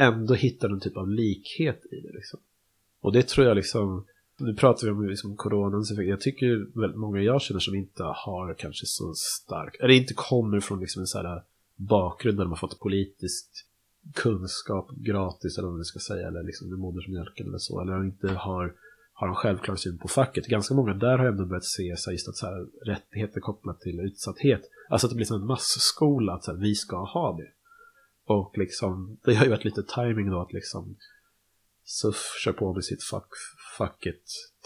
[0.00, 2.12] ändå hittar en typ av likhet i det.
[2.12, 2.40] Liksom.
[3.00, 4.06] Och det tror jag liksom,
[4.38, 8.02] nu pratar vi om liksom coronans effekt, jag tycker väldigt många jag känner som inte
[8.02, 11.42] har kanske så stark, eller inte kommer från liksom en sån här
[11.76, 13.46] bakgrund där de har fått politisk
[14.14, 18.28] kunskap gratis eller vad man ska säga, eller liksom med modersmjölken eller så, eller inte
[18.28, 18.74] har,
[19.12, 20.46] har en självklar syn på facket.
[20.46, 24.00] Ganska många där har ändå börjat se sig just att så här, rättigheter kopplat till
[24.00, 27.48] utsatthet, alltså att det blir som en massskola, att så här, vi ska ha det.
[28.30, 30.96] Och liksom, det har ju varit lite timing då att liksom
[31.84, 33.28] SUF kör på med sitt fuck,
[33.78, 34.22] fucket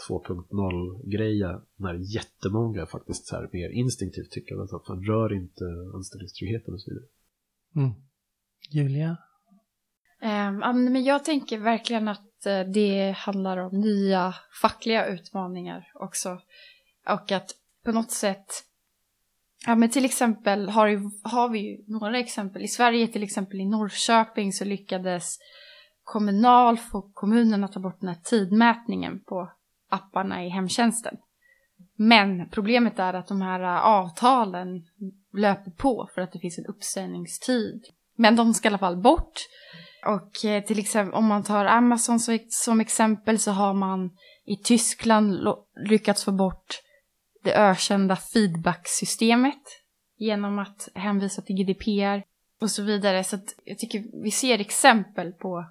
[0.09, 5.63] 2.0-greja när jättemånga faktiskt så här mer instinktivt tycker att man rör inte
[5.93, 7.05] anställningstryggheten och så vidare.
[7.75, 7.91] Mm.
[8.69, 9.17] Julia?
[10.19, 16.41] Ja, men jag tänker verkligen att eh, det handlar om nya fackliga utmaningar också.
[17.09, 17.51] Och att
[17.85, 18.63] på något sätt,
[19.65, 22.61] ja men till exempel har, ju, har vi ju några exempel.
[22.61, 25.37] I Sverige till exempel i Norrköping så lyckades
[26.03, 29.51] Kommunal få kommunen att ta bort den här tidmätningen på
[29.89, 31.17] apparna i hemtjänsten.
[31.95, 34.67] Men problemet är att de här avtalen
[35.33, 37.85] löper på för att det finns en uppsägningstid
[38.15, 39.33] Men de ska i alla fall bort.
[40.05, 45.37] Och eh, till exempel om man tar Amazon som exempel så har man i Tyskland
[45.89, 46.81] lyckats få bort
[47.45, 49.61] det ökända feedback-systemet
[50.17, 52.23] genom att hänvisa till GDPR
[52.61, 53.23] och så vidare.
[53.23, 55.65] Så att jag tycker vi ser exempel på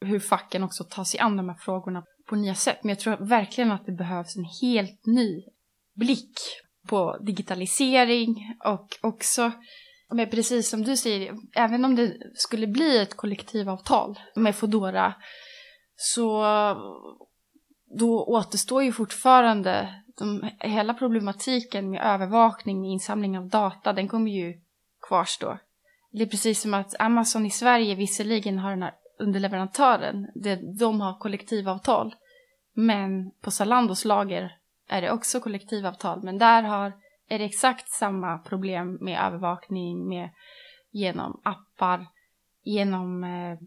[0.00, 2.78] hur facken också tar sig an de här frågorna på nya sätt.
[2.82, 5.42] Men jag tror verkligen att det behövs en helt ny
[5.94, 6.38] blick
[6.88, 9.52] på digitalisering och också,
[10.12, 15.14] men precis som du säger, även om det skulle bli ett kollektivavtal med Fodora
[15.96, 16.44] så
[17.98, 24.30] då återstår ju fortfarande de, hela problematiken med övervakning, med insamling av data, den kommer
[24.30, 24.60] ju
[25.08, 25.58] kvarstå.
[26.10, 31.00] Det är precis som att Amazon i Sverige visserligen har den här underleverantören, det, de
[31.00, 32.14] har kollektivavtal.
[32.72, 34.58] Men på Zalandos lager
[34.88, 36.22] är det också kollektivavtal.
[36.22, 36.92] Men där har,
[37.28, 40.30] är det exakt samma problem med övervakning, med,
[40.90, 42.06] genom appar,
[42.62, 43.24] genom...
[43.24, 43.58] Eh,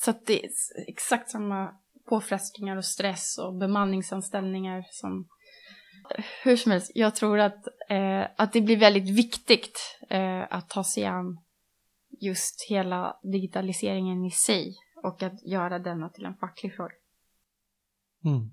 [0.00, 0.50] så att det är
[0.86, 1.74] exakt samma
[2.04, 5.28] påfrestningar och stress och bemanningsanställningar som...
[6.44, 10.84] Hur som helst, jag tror att, eh, att det blir väldigt viktigt eh, att ta
[10.84, 11.38] sig an
[12.20, 16.92] just hela digitaliseringen i sig och att göra denna till en facklig fråga.
[18.24, 18.50] Mm.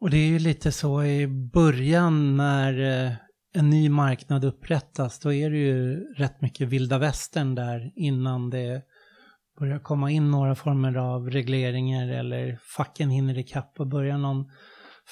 [0.00, 3.12] Och det är ju lite så i början när eh,
[3.54, 8.82] en ny marknad upprättas, då är det ju rätt mycket vilda västern där innan det
[9.58, 14.50] börjar komma in några former av regleringar eller facken hinner ikapp och börjar någon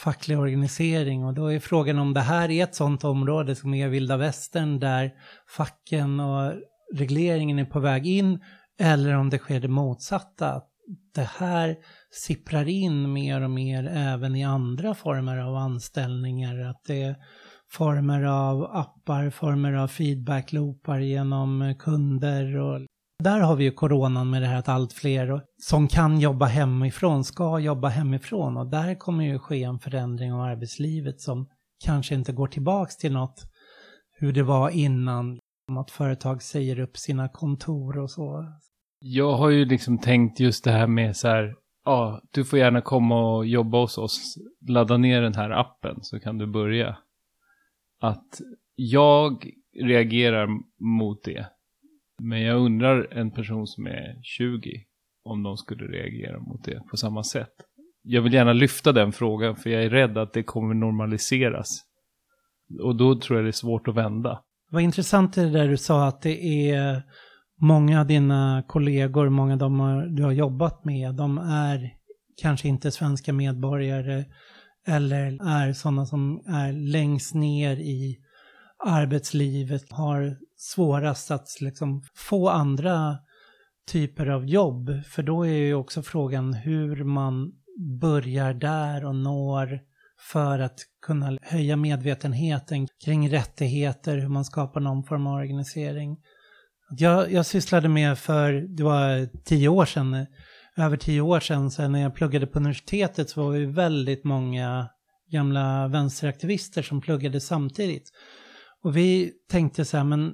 [0.05, 1.25] facklig organisering.
[1.25, 4.81] Och då är frågan om det här är ett sådant område som är vilda västern
[4.81, 5.11] där
[5.57, 6.53] facken och
[6.95, 8.41] regleringen är på väg in
[8.81, 10.63] eller om det sker det motsatta,
[11.15, 11.77] det här
[12.11, 16.59] sipprar in mer och mer även i andra former av anställningar.
[16.71, 17.17] Att det är
[17.71, 22.57] former av appar, former av feedbackloopar genom kunder.
[22.57, 22.81] Och
[23.21, 27.25] där har vi ju coronan med det här att allt fler som kan jobba hemifrån
[27.25, 28.57] ska jobba hemifrån.
[28.57, 31.49] Och där kommer ju ske en förändring av arbetslivet som
[31.85, 33.45] kanske inte går tillbaks till något
[34.13, 35.39] hur det var innan.
[35.79, 38.45] Att företag säger upp sina kontor och så.
[38.99, 41.55] Jag har ju liksom tänkt just det här med så här,
[41.85, 44.35] ja, du får gärna komma och jobba hos oss,
[44.69, 46.97] ladda ner den här appen så kan du börja.
[48.01, 48.41] Att
[48.75, 49.51] jag
[49.83, 50.49] reagerar
[50.79, 51.47] mot det.
[52.23, 54.71] Men jag undrar en person som är 20
[55.25, 57.53] om de skulle reagera mot det på samma sätt.
[58.03, 61.69] Jag vill gärna lyfta den frågan för jag är rädd att det kommer normaliseras.
[62.83, 64.43] Och då tror jag det är svårt att vända.
[64.71, 67.03] Vad intressant är det där du sa att det är
[67.61, 71.95] många av dina kollegor, många av dem du har jobbat med, de är
[72.43, 74.25] kanske inte svenska medborgare
[74.87, 78.19] eller är sådana som är längst ner i
[78.87, 83.19] arbetslivet, har svårast att liksom få andra
[83.93, 84.91] typer av jobb.
[85.07, 87.53] För då är ju också frågan hur man
[88.01, 89.81] börjar där och når
[90.33, 96.17] för att kunna höja medvetenheten kring rättigheter, hur man skapar någon form av organisering.
[96.91, 100.27] Jag, jag sysslade med för, det var tio år sedan,
[100.77, 104.89] över tio år sedan, sen när jag pluggade på universitetet så var vi väldigt många
[105.31, 108.11] gamla vänsteraktivister som pluggade samtidigt.
[108.83, 110.33] Och vi tänkte så här, men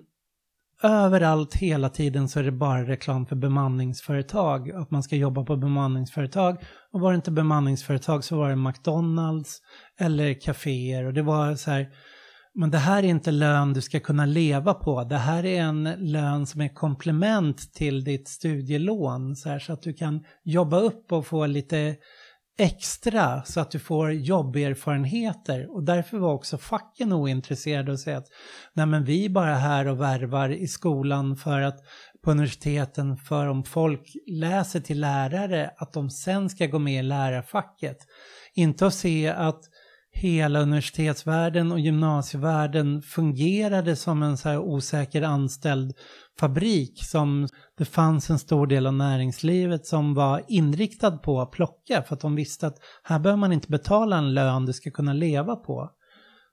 [0.82, 4.70] överallt hela tiden så är det bara reklam för bemanningsföretag.
[4.70, 6.62] Att man ska jobba på bemanningsföretag.
[6.92, 9.58] Och var det inte bemanningsföretag så var det McDonalds
[10.00, 11.04] eller kaféer.
[11.04, 11.88] Och det var så här,
[12.54, 15.04] men det här är inte lön du ska kunna leva på.
[15.04, 19.36] Det här är en lön som är komplement till ditt studielån.
[19.36, 21.96] Så, här, så att du kan jobba upp och få lite
[22.58, 25.74] extra så att du får jobberfarenheter.
[25.74, 28.28] Och därför var också facken ointresserade och säga att
[28.72, 31.78] nej men vi är bara här och värvar i skolan för att
[32.24, 37.02] på universiteten för om folk läser till lärare att de sen ska gå med i
[37.02, 37.96] lärarfacket.
[38.54, 39.60] Inte att se att
[40.12, 45.94] hela universitetsvärlden och gymnasievärlden fungerade som en så här osäker anställd
[46.40, 52.02] fabrik som det fanns en stor del av näringslivet som var inriktad på att plocka
[52.02, 55.12] för att de visste att här behöver man inte betala en lön du ska kunna
[55.12, 55.90] leva på.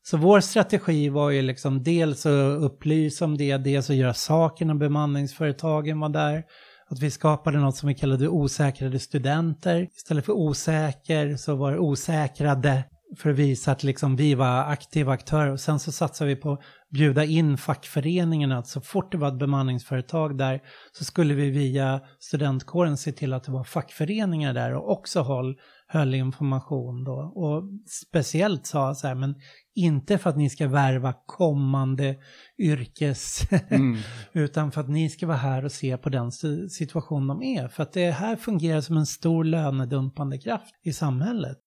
[0.05, 4.65] Så vår strategi var ju liksom dels att upplysa om det, dels att göra saker
[4.65, 6.43] när bemanningsföretagen var där.
[6.89, 9.87] Att vi skapade något som vi kallade osäkrade studenter.
[9.95, 12.83] Istället för osäker så var det osäkrade
[13.17, 15.51] för att visa att liksom vi var aktiva aktörer.
[15.51, 16.59] Och sen så satsade vi på att
[16.89, 18.63] bjuda in fackföreningarna.
[18.63, 20.61] Så fort det var ett bemanningsföretag där
[20.91, 25.55] så skulle vi via studentkåren se till att det var fackföreningar där och också håll,
[25.87, 27.33] höll information då.
[27.35, 29.35] Och speciellt sa så här, men
[29.75, 32.15] inte för att ni ska värva kommande
[32.57, 33.51] yrkes...
[33.69, 33.97] Mm.
[34.33, 37.67] utan för att ni ska vara här och se på den si- situation de är.
[37.67, 41.57] För att det här fungerar som en stor lönedumpande kraft i samhället.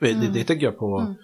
[0.00, 1.14] Men Det, det tänker jag på, Mm.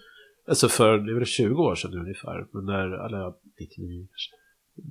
[0.49, 4.33] alltså för det är väl 20 år sedan ungefär, men när, eller ja, 99 kanske,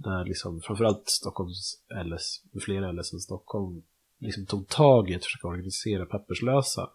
[0.08, 3.82] när liksom framförallt Stockholms LS, flera LS än Stockholm,
[4.20, 6.90] liksom tog tag i att försöka organisera papperslösa.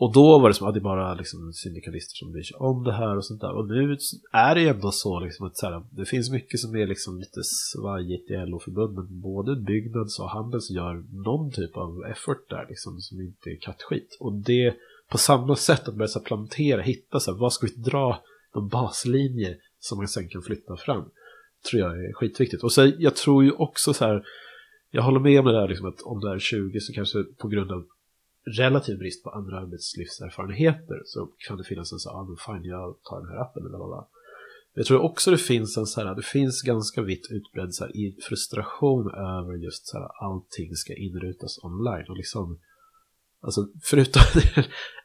[0.00, 2.92] Och då var det som att det bara liksom syndikalister som bryr sig om det
[2.92, 3.52] här och sånt där.
[3.52, 3.96] Och nu
[4.32, 7.18] är det ju ändå så liksom att så här, det finns mycket som är liksom
[7.18, 9.20] lite svajigt i LO-förbunden.
[9.20, 14.16] Både Byggnads och Handels gör någon typ av effort där liksom som inte är kattskit.
[14.20, 14.76] Och det
[15.08, 18.22] på samma sätt att börja så här plantera, hitta så här, vad ska vi dra
[18.52, 21.10] de baslinjer som man sen kan flytta fram.
[21.70, 22.64] Tror jag är skitviktigt.
[22.64, 24.24] Och så jag tror ju också så här,
[24.90, 27.48] jag håller med om det där liksom att om du är 20 så kanske på
[27.48, 27.86] grund av
[28.56, 32.70] relativ brist på andra arbetslivserfarenheter så kan det finnas en så här, ah, men fine,
[32.70, 34.04] jag tar den här appen eller vad
[34.74, 38.22] Jag tror också det finns en så här, det finns ganska vitt utbredd så här,
[38.28, 42.58] frustration över just så här, allting ska inrutas online och liksom
[43.40, 44.22] Alltså förutom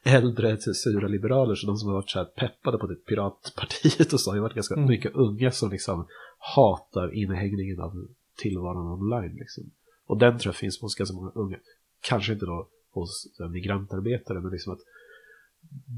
[0.04, 4.20] äldre sura liberaler så de som har varit så här peppade på det piratpartiet och
[4.20, 4.88] så har ju varit ganska Mm.
[4.88, 6.08] mycket unga som liksom
[6.56, 8.08] hatar inhägningen av
[8.38, 9.64] tillvaron online liksom.
[10.06, 11.58] Och den tror jag finns hos ganska många unga.
[12.02, 14.80] Kanske inte då hos migrantarbetare men liksom att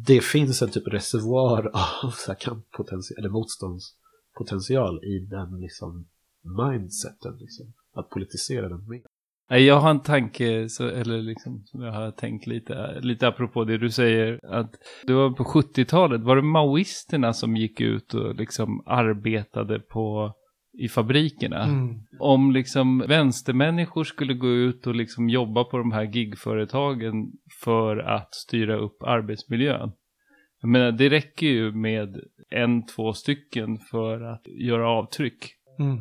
[0.08, 1.64] det finns en typ reservoar
[2.04, 6.08] av så här kamppotential eller motståndspotential i den liksom
[6.42, 7.74] mindseten liksom.
[7.94, 9.02] Att politisera den mer.
[9.48, 13.78] Jag har en tanke, så, eller liksom, som jag har tänkt lite, lite apropå det
[13.78, 14.72] du säger, att
[15.04, 20.34] det var på 70-talet, var det maoisterna som gick ut och liksom arbetade på,
[20.78, 21.64] i fabrikerna?
[21.64, 21.96] Mm.
[22.20, 27.14] Om liksom vänstermänniskor skulle gå ut och liksom jobba på de här gigföretagen
[27.64, 29.92] för att styra upp arbetsmiljön.
[30.62, 32.20] Jag menar, det räcker ju med
[32.50, 35.46] en, två stycken för att göra avtryck.
[35.80, 36.00] Mm.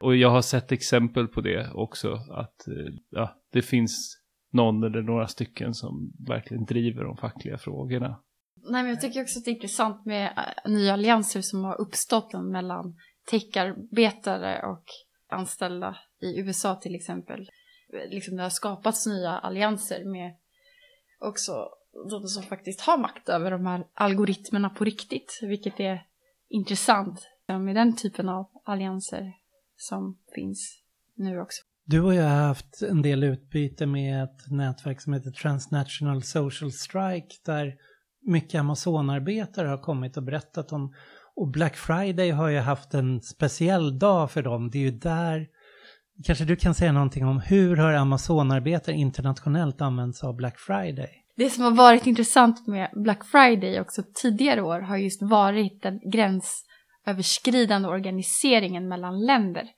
[0.00, 4.18] Och jag har sett exempel på det också, att eh, ja, det finns
[4.52, 8.20] någon eller några stycken som verkligen driver de fackliga frågorna.
[8.70, 11.80] Nej, men jag tycker också att det är intressant med eh, nya allianser som har
[11.80, 12.96] uppstått mellan
[13.30, 14.84] techarbetare och
[15.28, 17.50] anställda i USA till exempel.
[18.10, 20.34] Liksom det har skapats nya allianser med
[21.18, 21.68] också
[22.10, 26.06] de som faktiskt har makt över de här algoritmerna på riktigt, vilket är
[26.48, 29.32] intressant med den typen av allianser
[29.76, 30.82] som finns
[31.16, 31.62] nu också.
[31.84, 36.72] Du och jag har haft en del utbyte med ett nätverk som heter Transnational Social
[36.72, 37.74] Strike där
[38.26, 40.94] mycket Amazonarbetare har kommit och berättat om.
[41.34, 44.70] Och Black Friday har ju haft en speciell dag för dem.
[44.70, 45.46] Det är ju där,
[46.24, 51.10] kanske du kan säga någonting om hur har Amazonarbetare internationellt använt sig av Black Friday?
[51.36, 56.00] Det som har varit intressant med Black Friday också tidigare år har just varit den
[57.06, 59.68] gränsöverskridande organiseringen mellan länder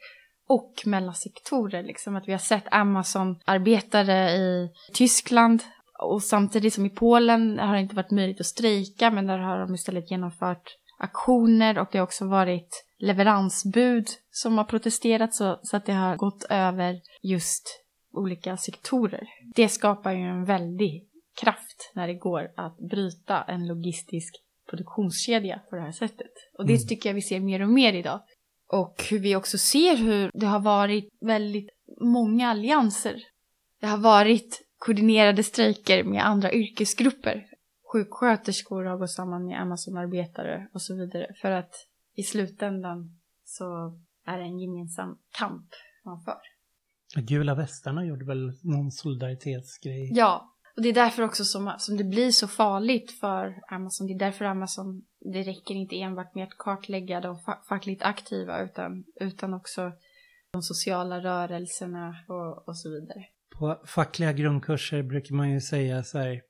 [0.48, 1.82] och mellan sektorer.
[1.82, 5.62] Liksom att vi har sett Amazon-arbetare i Tyskland
[5.98, 9.58] och samtidigt som i Polen har det inte varit möjligt att strejka men där har
[9.58, 15.76] de istället genomfört aktioner och det har också varit leveransbud som har protesterat så, så
[15.76, 19.28] att det har gått över just olika sektorer.
[19.54, 21.08] Det skapar ju en väldig
[21.40, 24.34] kraft när det går att bryta en logistisk
[24.70, 26.32] produktionskedja på det här sättet.
[26.58, 26.86] Och det Mm.
[26.86, 28.20] tycker jag vi ser mer och mer idag.
[28.72, 31.68] Och hur vi också ser hur det har varit väldigt
[32.00, 33.22] många allianser.
[33.80, 37.46] Det har varit koordinerade strejker med andra yrkesgrupper.
[37.92, 41.26] Sjuksköterskor har gått samman med Amazon-arbetare och så vidare.
[41.40, 41.74] För att
[42.14, 43.64] i slutändan så
[44.26, 45.66] är det en gemensam kamp
[46.04, 46.38] man för.
[47.22, 50.10] Gula västarna gjorde väl någon solidaritetsgrej?
[50.14, 54.06] Ja, och det är därför också som, som det blir så farligt för Amazon.
[54.06, 55.02] Det är därför Amazon,
[55.32, 59.92] det räcker inte enbart med att kartlägga de fa- fackligt aktiva utan, utan också
[60.52, 63.24] de sociala rörelserna och, och så vidare.
[63.58, 66.42] På fackliga grundkurser brukar man ju säga så här,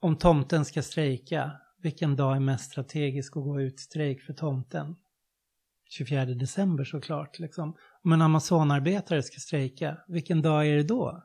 [0.00, 1.52] om tomten ska strejka,
[1.82, 4.96] vilken dag är mest strategisk att gå ut i strejk för tomten?
[5.90, 7.38] 24 december såklart.
[7.38, 7.76] Liksom.
[8.02, 11.22] Om en Amazonarbetare ska strejka, vilken dag är det då?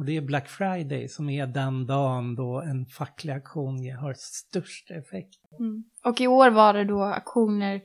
[0.00, 4.90] Och det är Black Friday som är den dagen då en facklig aktion har störst
[4.90, 5.38] effekt.
[5.58, 5.84] Mm.
[6.04, 7.82] Och i år var det då aktioner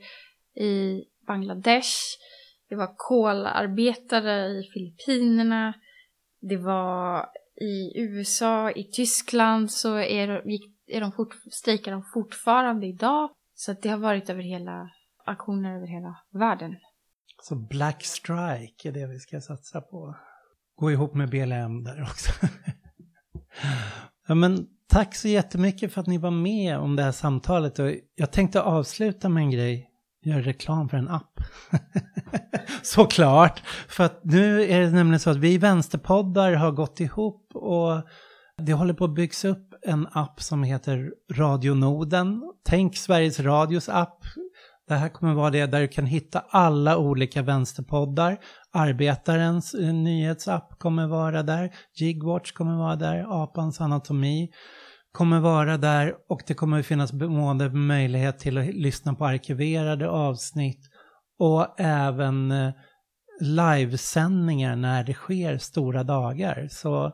[0.54, 1.90] i Bangladesh.
[2.68, 5.74] Det var kolarbetare i Filippinerna.
[6.40, 7.26] Det var
[7.60, 13.30] i USA, i Tyskland så är, gick, är de fort, strejkar de fortfarande idag.
[13.54, 14.90] Så det har varit över hela,
[15.24, 16.76] aktioner över hela världen.
[17.42, 20.14] Så Black Strike är det vi ska satsa på.
[20.76, 22.32] Gå ihop med BLM där också.
[24.28, 27.78] ja, men tack så jättemycket för att ni var med om det här samtalet.
[27.78, 29.90] Och jag tänkte avsluta med en grej.
[30.24, 31.40] Göra reklam för en app.
[32.82, 33.62] Såklart.
[33.88, 38.02] För att nu är det nämligen så att vi vänsterpoddar har gått ihop och
[38.62, 42.42] det håller på att byggas upp en app som heter Radionoden.
[42.64, 44.24] Tänk Sveriges Radios app.
[44.88, 48.38] Det här kommer vara det där du kan hitta alla olika vänsterpoddar.
[48.72, 51.74] Arbetarens eh, nyhetsapp kommer vara där.
[51.94, 53.42] Jigwatch kommer vara där.
[53.42, 54.50] Apans anatomi
[55.12, 56.14] kommer vara där.
[56.28, 60.80] Och det kommer finnas både möjlighet till att lyssna på arkiverade avsnitt
[61.38, 62.72] och även eh,
[63.40, 66.68] livesändningar när det sker stora dagar.
[66.70, 67.12] Så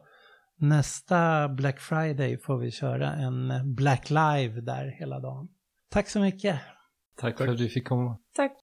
[0.58, 5.48] nästa Black Friday får vi köra en eh, Black Live där hela dagen.
[5.90, 6.60] Tack så mycket!
[7.16, 8.18] Tack för att fick komma.
[8.34, 8.61] Tack.